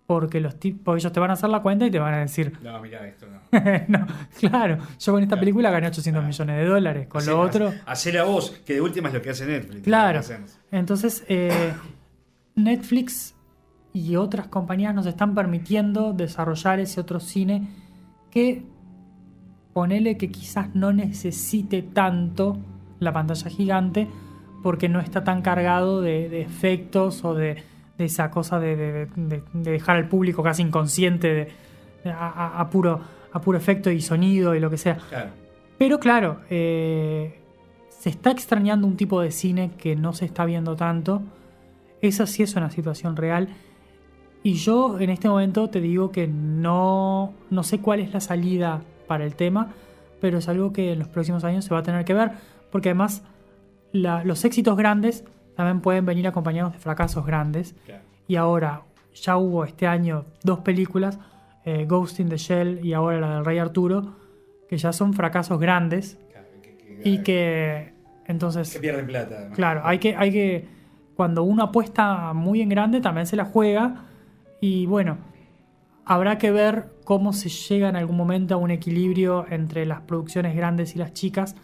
Porque 0.05 0.39
los 0.39 0.59
tipos, 0.59 0.95
ellos 0.97 1.11
te 1.11 1.19
van 1.19 1.31
a 1.31 1.33
hacer 1.33 1.49
la 1.49 1.63
cuenta 1.63 1.83
y 1.87 1.89
te 1.89 1.97
van 1.97 2.13
a 2.13 2.19
decir, 2.19 2.53
No, 2.61 2.79
mira 2.79 3.07
esto, 3.07 3.25
no. 3.25 3.39
no, 3.87 4.05
claro, 4.39 4.77
yo 4.99 5.11
con 5.13 5.23
esta 5.23 5.29
Claro. 5.33 5.39
película 5.39 5.71
gané 5.71 5.87
800 5.87 6.11
Claro. 6.21 6.27
millones 6.27 6.55
de 6.57 6.65
dólares, 6.65 7.07
con 7.07 7.21
Hacé- 7.21 7.31
lo 7.31 7.39
otro... 7.41 7.73
Hacé 7.87 8.13
la 8.13 8.23
voz, 8.23 8.51
que 8.63 8.73
de 8.75 8.81
última 8.81 9.07
es 9.07 9.15
lo 9.15 9.21
que 9.23 9.31
hace 9.31 9.47
Netflix. 9.47 9.81
Claro. 9.81 10.21
Entonces, 10.71 11.25
eh, 11.27 11.73
Netflix 12.55 13.35
y 13.93 14.15
otras 14.15 14.47
compañías 14.47 14.93
nos 14.93 15.05
están 15.05 15.33
permitiendo 15.33 16.13
desarrollar 16.13 16.79
ese 16.79 16.99
otro 17.01 17.19
cine 17.19 17.67
que 18.29 18.63
ponele 19.75 20.15
que 20.15 20.31
quizás 20.31 20.73
no 20.73 20.93
necesite 20.93 21.81
tanto 21.81 22.55
la 23.01 23.11
pantalla 23.11 23.49
gigante 23.49 24.07
porque 24.63 24.87
no 24.87 25.01
está 25.01 25.25
tan 25.25 25.41
cargado 25.41 25.99
de, 25.99 26.29
de 26.29 26.41
efectos 26.43 27.25
o 27.25 27.33
de, 27.33 27.57
de 27.97 28.05
esa 28.05 28.31
cosa 28.31 28.57
de, 28.61 28.77
de- 28.77 29.05
de- 29.17 29.43
de 29.51 29.71
dejar 29.71 29.97
al 29.97 30.07
público 30.07 30.41
casi 30.43 30.61
inconsciente 30.61 31.49
a, 32.05 32.09
a- 32.11 32.61
a 32.61 32.69
puro, 32.69 33.01
a 33.33 33.41
puro 33.41 33.57
efecto 33.57 33.91
y 33.91 33.99
sonido 33.99 34.55
y 34.55 34.61
lo 34.61 34.69
que 34.69 34.77
sea. 34.77 34.95
Claro. 35.09 35.31
Pero 35.77 35.99
claro, 35.99 36.39
eh, 36.49 37.37
se 37.89 38.09
está 38.09 38.31
extrañando 38.31 38.87
un 38.87 38.95
tipo 38.95 39.19
de 39.19 39.31
cine 39.31 39.71
que 39.77 39.97
no 39.97 40.13
se 40.13 40.23
está 40.23 40.45
viendo 40.45 40.77
tanto. 40.77 41.21
Esa 42.01 42.27
sí 42.27 42.43
es 42.43 42.55
una 42.55 42.69
situación 42.69 43.17
real. 43.17 43.49
Y 44.41 44.53
yo 44.53 45.01
en 45.01 45.09
este 45.09 45.27
momento 45.27 45.69
te 45.69 45.81
digo 45.81 46.11
que 46.13 46.27
no, 46.27 47.33
no 47.49 47.63
sé 47.63 47.79
cuál 47.79 47.99
es 47.99 48.13
la 48.13 48.21
salida 48.21 48.79
para 49.07 49.23
el 49.25 49.35
tema, 49.35 49.71
pero 50.21 50.37
es 50.39 50.47
algo 50.49 50.73
que 50.73 50.93
en 50.93 50.99
los 50.99 51.07
próximos 51.07 51.43
años 51.43 51.65
se 51.65 51.73
va 51.73 51.79
a 51.81 51.83
tener 51.83 52.05
que 52.05 52.13
ver, 52.13 52.31
porque 52.71 52.89
además 52.89 53.23
la- 53.91 54.23
los 54.23 54.43
éxitos 54.45 54.75
grandes 54.77 55.23
también 55.55 55.81
pueden 55.81 56.05
venir 56.05 56.27
acompañados 56.27 56.73
de 56.73 56.79
fracasos 56.79 57.25
grandes. 57.25 57.75
Claro. 57.85 58.01
Y 58.27 58.35
ahora 58.35 58.81
ya 59.13 59.37
hubo 59.37 59.63
este 59.63 59.87
año 59.87 60.25
dos 60.43 60.59
películas, 60.59 61.19
eh, 61.63 61.85
Ghost 61.87 62.19
in 62.19 62.29
the 62.29 62.37
Shell 62.37 62.85
y 62.85 62.93
ahora 62.93 63.19
la 63.19 63.35
del 63.35 63.45
Rey 63.45 63.57
Arturo, 63.59 64.15
que 64.67 64.77
ya 64.77 64.91
son 64.91 65.13
fracasos 65.13 65.59
grandes 65.59 66.17
Claro, 66.31 66.47
que- 66.61 66.75
que- 66.77 67.09
y 67.09 67.17
que 67.23 67.93
entonces 68.27 68.73
que 68.73 68.79
pierden 68.79 69.05
plata. 69.05 69.35
además. 69.37 69.55
claro 69.55 69.81
hay 69.85 69.99
que 69.99 70.15
hay 70.15 70.31
que 70.31 70.67
cuando 71.15 71.43
uno 71.43 71.63
apuesta 71.63 72.33
muy 72.33 72.61
en 72.61 72.69
grande 72.69 72.99
también 72.99 73.27
se 73.27 73.35
la 73.35 73.45
juega 73.45 74.05
y 74.59 74.85
bueno 74.87 75.17
habrá 76.05 76.37
que 76.37 76.51
ver 76.51 76.85
cómo 77.03 77.33
se 77.33 77.49
llega 77.49 77.89
en 77.89 77.95
algún 77.95 78.17
momento 78.17 78.53
a 78.55 78.57
un 78.57 78.71
equilibrio 78.71 79.45
entre 79.49 79.85
las 79.85 80.01
producciones 80.01 80.55
grandes 80.55 80.95
y 80.95 80.99
las 80.99 81.13
chicas 81.13 81.55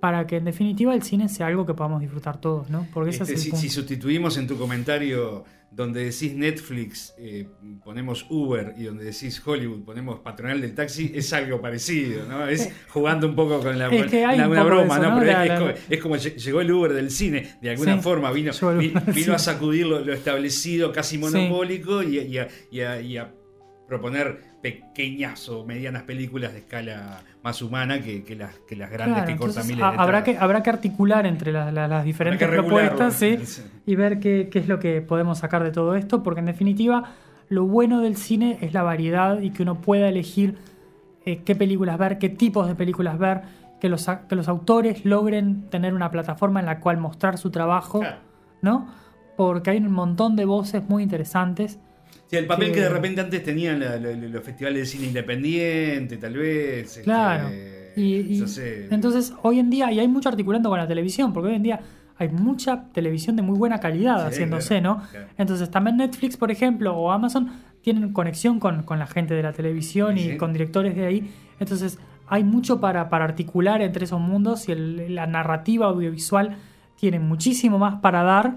para 0.00 0.26
que 0.26 0.36
en 0.36 0.44
definitiva 0.44 0.94
el 0.94 1.02
cine 1.02 1.28
sea 1.28 1.46
algo 1.46 1.64
que 1.64 1.72
podamos 1.74 2.00
disfrutar 2.02 2.38
todos 2.40 2.68
no 2.70 2.86
porque 2.92 3.10
ese 3.10 3.22
Este, 3.22 3.34
es 3.34 3.38
el 3.40 3.44
si, 3.44 3.50
punto 3.50 3.62
si 3.62 3.68
sustituimos 3.70 4.36
en 4.36 4.46
tu 4.46 4.56
comentario 4.58 5.44
donde 5.70 6.04
decís 6.04 6.34
Netflix, 6.34 7.12
eh, 7.18 7.48
ponemos 7.84 8.24
Uber 8.30 8.72
y 8.78 8.84
donde 8.84 9.04
decís 9.04 9.42
Hollywood, 9.44 9.82
ponemos 9.84 10.20
patronal 10.20 10.60
del 10.60 10.74
taxi, 10.74 11.12
es 11.14 11.30
algo 11.34 11.60
parecido, 11.60 12.24
¿no? 12.26 12.46
Es 12.48 12.70
jugando 12.88 13.26
un 13.26 13.34
poco 13.34 13.60
con 13.60 13.78
la, 13.78 13.88
Es 13.88 14.06
que 14.06 14.24
hay 14.24 14.38
la- 14.38 14.44
un 14.46 14.52
una 14.52 14.62
poco 14.62 14.74
de 14.76 14.80
broma, 14.84 14.94
eso, 14.94 15.02
¿no? 15.02 15.10
¿no? 15.10 15.18
Pero 15.20 15.32
La- 15.32 15.42
es, 15.42 15.48
la- 15.48 15.54
es 15.54 15.60
como, 15.60 15.70
es 15.90 16.00
como 16.02 16.16
lle- 16.16 16.36
llegó 16.36 16.60
el 16.62 16.70
Uber 16.72 16.92
del 16.94 17.10
cine, 17.10 17.56
de 17.60 17.70
alguna 17.70 17.96
Sí, 17.96 18.00
forma 18.02 18.30
vino, 18.32 18.52
vino 19.14 19.34
a 19.34 19.38
sacudir 19.38 19.86
lo, 19.86 20.00
lo 20.00 20.14
establecido, 20.14 20.92
casi 20.92 21.18
monopólico, 21.18 22.02
y, 22.02 22.20
a- 22.20 22.22
y 22.24 22.38
a, 22.38 22.48
y 22.70 22.80
a- 22.80 23.00
y 23.02 23.16
a 23.18 23.34
proponer 23.86 24.40
pequeñas 24.62 25.48
o 25.48 25.64
medianas 25.64 26.02
películas 26.02 26.52
de 26.52 26.58
escala 26.58 27.20
más 27.42 27.62
humana 27.62 28.00
que, 28.00 28.24
que 28.24 28.34
las, 28.34 28.52
que 28.68 28.74
las 28.74 28.90
grandes 28.90 29.18
Claro, 29.22 29.32
que 29.32 29.36
cortan 29.38 29.66
miles 29.66 29.78
de 29.78 29.84
habrá 29.96 30.24
que 30.24 30.36
habrá 30.38 30.62
que 30.62 30.70
articular 30.70 31.24
entre 31.26 31.52
la- 31.52 31.70
la- 31.70 31.86
las 31.86 32.04
diferentes 32.04 32.48
propuestas 32.48 33.22
y 33.22 33.94
ver 33.94 34.18
qué, 34.18 34.48
qué 34.50 34.58
es 34.58 34.66
lo 34.68 34.78
que 34.80 35.00
podemos 35.02 35.38
sacar 35.38 35.62
de 35.62 35.70
todo 35.70 35.94
esto, 35.94 36.22
porque 36.24 36.40
en 36.40 36.46
definitiva 36.46 37.04
lo 37.48 37.64
bueno 37.66 38.00
del 38.00 38.16
cine 38.16 38.58
es 38.60 38.74
la 38.74 38.82
variedad 38.82 39.40
y 39.40 39.50
que 39.50 39.62
uno 39.62 39.80
pueda 39.80 40.08
elegir 40.08 40.58
eh, 41.24 41.42
qué 41.44 41.54
películas 41.54 41.96
ver, 41.98 42.18
qué 42.18 42.28
tipos 42.28 42.66
de 42.66 42.74
películas 42.74 43.18
ver, 43.18 43.42
que 43.80 43.88
los, 43.88 44.06
que 44.28 44.34
los 44.34 44.48
autores 44.48 45.04
logren 45.04 45.68
tener 45.70 45.94
una 45.94 46.10
plataforma 46.10 46.58
en 46.60 46.66
la 46.66 46.80
cual 46.80 46.96
mostrar 46.98 47.38
su 47.38 47.50
trabajo, 47.50 48.00
Claro. 48.00 48.16
¿no? 48.62 48.88
Porque 49.36 49.70
hay 49.70 49.76
un 49.78 49.92
montón 49.92 50.34
de 50.34 50.44
voces 50.44 50.88
muy 50.88 51.02
interesantes. 51.04 51.78
Sí, 52.28 52.36
el 52.36 52.46
papel 52.46 52.68
que- 52.68 52.74
que 52.74 52.80
de 52.80 52.88
repente 52.88 53.20
antes 53.20 53.42
tenían 53.42 53.78
la- 53.80 53.96
la- 53.98 54.12
los 54.12 54.42
festivales 54.44 54.80
de 54.80 54.86
cine 54.86 55.06
independiente, 55.08 56.16
tal 56.16 56.34
vez. 56.34 56.84
este, 56.88 57.02
Claro. 57.02 57.48
Y, 57.96 58.16
y 58.16 58.38
yo 58.40 58.46
sé. 58.46 58.88
entonces 58.90 59.32
hoy 59.42 59.58
en 59.58 59.70
día, 59.70 59.90
y 59.92 60.00
hay 60.00 60.08
mucho 60.08 60.28
articulando 60.28 60.68
con 60.68 60.78
la 60.78 60.86
televisión, 60.88 61.32
porque 61.32 61.50
hoy 61.50 61.54
en 61.56 61.62
día 61.62 61.80
hay 62.18 62.28
mucha 62.28 62.84
televisión 62.92 63.36
de 63.36 63.42
muy 63.42 63.58
buena 63.58 63.78
calidad 63.78 64.20
Sí, 64.22 64.26
haciéndose, 64.28 64.80
claro, 64.80 64.96
¿no? 65.02 65.08
claro. 65.10 65.26
Entonces 65.38 65.70
también 65.70 65.96
Netflix, 65.98 66.36
por 66.36 66.50
ejemplo, 66.50 66.94
o 66.96 67.10
Amazon 67.12 67.50
tienen 67.82 68.12
conexión 68.12 68.58
con, 68.58 68.82
con 68.82 68.98
la 68.98 69.06
gente 69.06 69.34
de 69.34 69.42
la 69.42 69.52
televisión 69.52 70.16
Sí, 70.18 70.32
y 70.32 70.36
con 70.36 70.52
directores 70.52 70.96
de 70.96 71.06
ahí. 71.06 71.30
Entonces 71.60 71.98
hay 72.26 72.42
mucho 72.42 72.80
para, 72.80 73.08
para 73.08 73.24
articular 73.24 73.80
entre 73.82 74.04
esos 74.04 74.20
mundos 74.20 74.68
y 74.68 74.72
el- 74.72 75.14
la 75.14 75.26
narrativa 75.26 75.86
audiovisual 75.86 76.56
tiene 76.96 77.18
muchísimo 77.20 77.78
más 77.78 78.00
para 78.00 78.22
dar. 78.22 78.56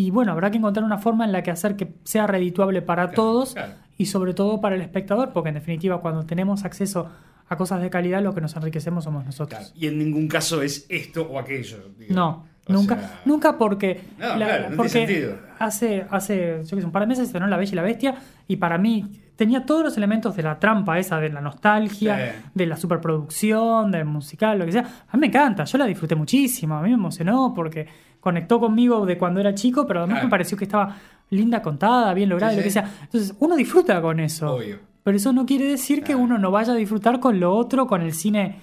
Y 0.00 0.10
bueno, 0.10 0.32
habrá 0.32 0.50
que 0.50 0.56
encontrar 0.56 0.84
una 0.84 0.96
forma 0.98 1.24
en 1.26 1.32
la 1.32 1.42
que 1.42 1.50
hacer 1.50 1.76
que 1.76 1.92
sea 2.04 2.26
redituable 2.26 2.80
para 2.80 3.08
Claro, 3.08 3.16
todos 3.16 3.52
claro. 3.54 3.74
y 3.98 4.06
sobre 4.06 4.32
todo 4.32 4.60
para 4.60 4.74
el 4.76 4.80
espectador, 4.80 5.32
porque 5.34 5.50
en 5.50 5.56
definitiva 5.56 6.00
cuando 6.00 6.24
tenemos 6.24 6.64
acceso 6.64 7.10
a 7.48 7.56
cosas 7.56 7.82
de 7.82 7.90
calidad, 7.90 8.22
lo 8.22 8.32
que 8.34 8.40
nos 8.40 8.56
enriquecemos 8.56 9.04
somos 9.04 9.26
nosotros. 9.26 9.58
Claro, 9.60 9.74
Y 9.74 9.88
en 9.88 9.98
ningún 9.98 10.26
caso 10.26 10.62
es 10.62 10.86
esto 10.88 11.28
o 11.30 11.38
aquello. 11.38 11.78
No, 12.08 12.46
O 12.66 12.72
nunca, 12.72 12.96
sea, 12.98 13.20
nunca 13.26 13.58
porque, 13.58 14.00
No, 14.18 14.36
claro, 14.36 14.36
no 14.54 14.58
tiene 14.60 14.76
porque 14.76 14.88
sentido. 14.90 15.36
hace, 15.58 16.06
hace 16.10 16.62
yo 16.64 16.76
qué 16.76 16.80
sé, 16.80 16.86
un 16.86 16.92
par 16.92 17.02
de 17.02 17.08
meses 17.08 17.22
se 17.24 17.26
estrenó 17.26 17.46
La 17.48 17.56
Bella 17.58 17.72
y 17.72 17.76
la 17.76 17.82
Bestia 17.82 18.14
y 18.48 18.56
para 18.56 18.78
mí 18.78 19.20
tenía 19.40 19.64
todos 19.64 19.82
los 19.82 19.96
elementos 19.96 20.36
de 20.36 20.42
la 20.42 20.58
trampa 20.58 20.98
esa, 20.98 21.18
de 21.18 21.30
la 21.30 21.40
nostalgia, 21.40 22.16
Sí. 22.34 22.42
de 22.54 22.66
la 22.66 22.76
superproducción, 22.76 23.90
del 23.90 24.04
musical, 24.04 24.58
lo 24.58 24.66
que 24.66 24.72
sea. 24.72 24.82
A 25.08 25.16
mí 25.16 25.20
me 25.22 25.28
encanta, 25.28 25.64
yo 25.64 25.78
la 25.78 25.86
disfruté 25.86 26.14
muchísimo, 26.14 26.74
a 26.76 26.82
mí 26.82 26.90
me 26.90 26.94
emocionó 26.96 27.54
porque 27.54 27.86
conectó 28.20 28.60
conmigo 28.60 29.06
de 29.06 29.16
cuando 29.16 29.40
era 29.40 29.54
chico, 29.54 29.86
pero 29.86 30.00
además 30.00 30.16
Claro. 30.16 30.26
me 30.26 30.30
pareció 30.30 30.58
que 30.58 30.64
estaba 30.64 30.94
linda 31.30 31.62
contada, 31.62 32.12
bien 32.12 32.28
lograda, 32.28 32.52
Sí, 32.52 32.58
lo 32.58 32.62
que 32.64 32.70
sea. 32.70 32.84
Entonces 33.04 33.34
uno 33.40 33.56
disfruta 33.56 34.02
con 34.02 34.20
eso. 34.20 34.56
Obvio. 34.56 34.78
Pero 35.02 35.16
eso 35.16 35.32
no 35.32 35.46
quiere 35.46 35.64
decir 35.64 36.02
que 36.04 36.14
uno 36.14 36.36
no 36.36 36.50
vaya 36.50 36.74
a 36.74 36.76
disfrutar 36.76 37.18
con 37.18 37.40
lo 37.40 37.54
otro, 37.56 37.86
con 37.86 38.02
el 38.02 38.12
cine, 38.12 38.56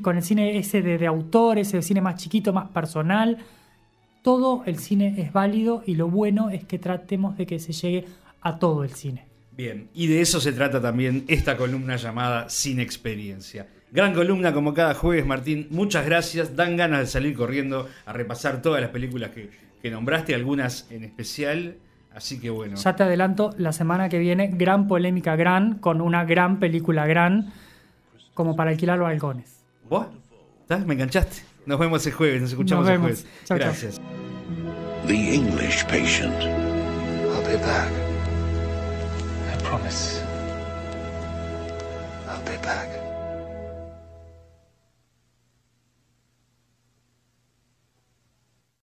con 0.00 0.16
el 0.16 0.22
cine 0.22 0.56
ese 0.58 0.80
de, 0.80 0.96
de 0.96 1.06
autor, 1.08 1.58
ese 1.58 1.82
cine 1.82 2.00
más 2.00 2.14
chiquito, 2.14 2.52
más 2.52 2.68
personal. 2.68 3.38
Todo 4.22 4.62
el 4.66 4.78
cine 4.78 5.16
es 5.20 5.32
válido 5.32 5.82
y 5.84 5.96
lo 5.96 6.08
bueno 6.08 6.50
es 6.50 6.64
que 6.64 6.78
tratemos 6.78 7.36
de 7.36 7.46
que 7.46 7.58
se 7.58 7.72
llegue 7.72 8.06
a 8.40 8.58
todo 8.60 8.84
el 8.84 8.90
cine. 8.90 9.26
Bien, 9.56 9.88
y 9.94 10.08
de 10.08 10.20
eso 10.20 10.40
se 10.40 10.52
trata 10.52 10.80
también 10.80 11.24
esta 11.28 11.56
columna 11.56 11.96
llamada 11.96 12.48
Sin 12.48 12.80
Experiencia. 12.80 13.68
Gran 13.92 14.12
columna 14.12 14.52
como 14.52 14.74
cada 14.74 14.94
jueves, 14.94 15.24
Martín. 15.24 15.68
Muchas 15.70 16.04
gracias. 16.04 16.56
Dan 16.56 16.76
ganas 16.76 17.00
de 17.00 17.06
salir 17.06 17.36
corriendo 17.36 17.88
a 18.06 18.12
repasar 18.12 18.60
todas 18.60 18.80
las 18.80 18.90
películas 18.90 19.30
que, 19.30 19.50
que 19.80 19.90
nombraste, 19.90 20.34
algunas 20.34 20.90
en 20.90 21.04
especial. 21.04 21.76
Así 22.12 22.40
que 22.40 22.50
bueno. 22.50 22.76
Ya 22.76 22.96
te 22.96 23.04
adelanto, 23.04 23.54
la 23.56 23.72
semana 23.72 24.08
que 24.08 24.18
viene, 24.18 24.48
gran 24.48 24.88
polémica 24.88 25.36
gran, 25.36 25.78
con 25.78 26.00
una 26.00 26.24
gran 26.24 26.58
película 26.58 27.06
gran, 27.06 27.52
como 28.34 28.56
para 28.56 28.70
alquilar 28.70 28.98
balcones. 28.98 29.60
¿Vos? 29.88 30.06
¿Estás? 30.62 30.84
Me 30.86 30.94
enganchaste. 30.94 31.42
Nos 31.66 31.78
vemos 31.78 32.04
el 32.06 32.12
jueves, 32.12 32.40
nos 32.42 32.50
escuchamos 32.50 32.86
Nos 32.86 32.94
el 32.94 33.00
jueves. 33.00 33.26
Chau, 33.44 33.58
chau. 33.58 33.68
Gracias. 33.68 34.00
The 35.06 35.34
English 35.34 35.84
Patient. 35.84 36.34
I'll 37.32 37.46
be 37.46 37.56
back. 37.58 38.13
Promise. 39.74 40.22
I'll 42.28 42.40
be 42.44 42.56
back. 42.58 42.93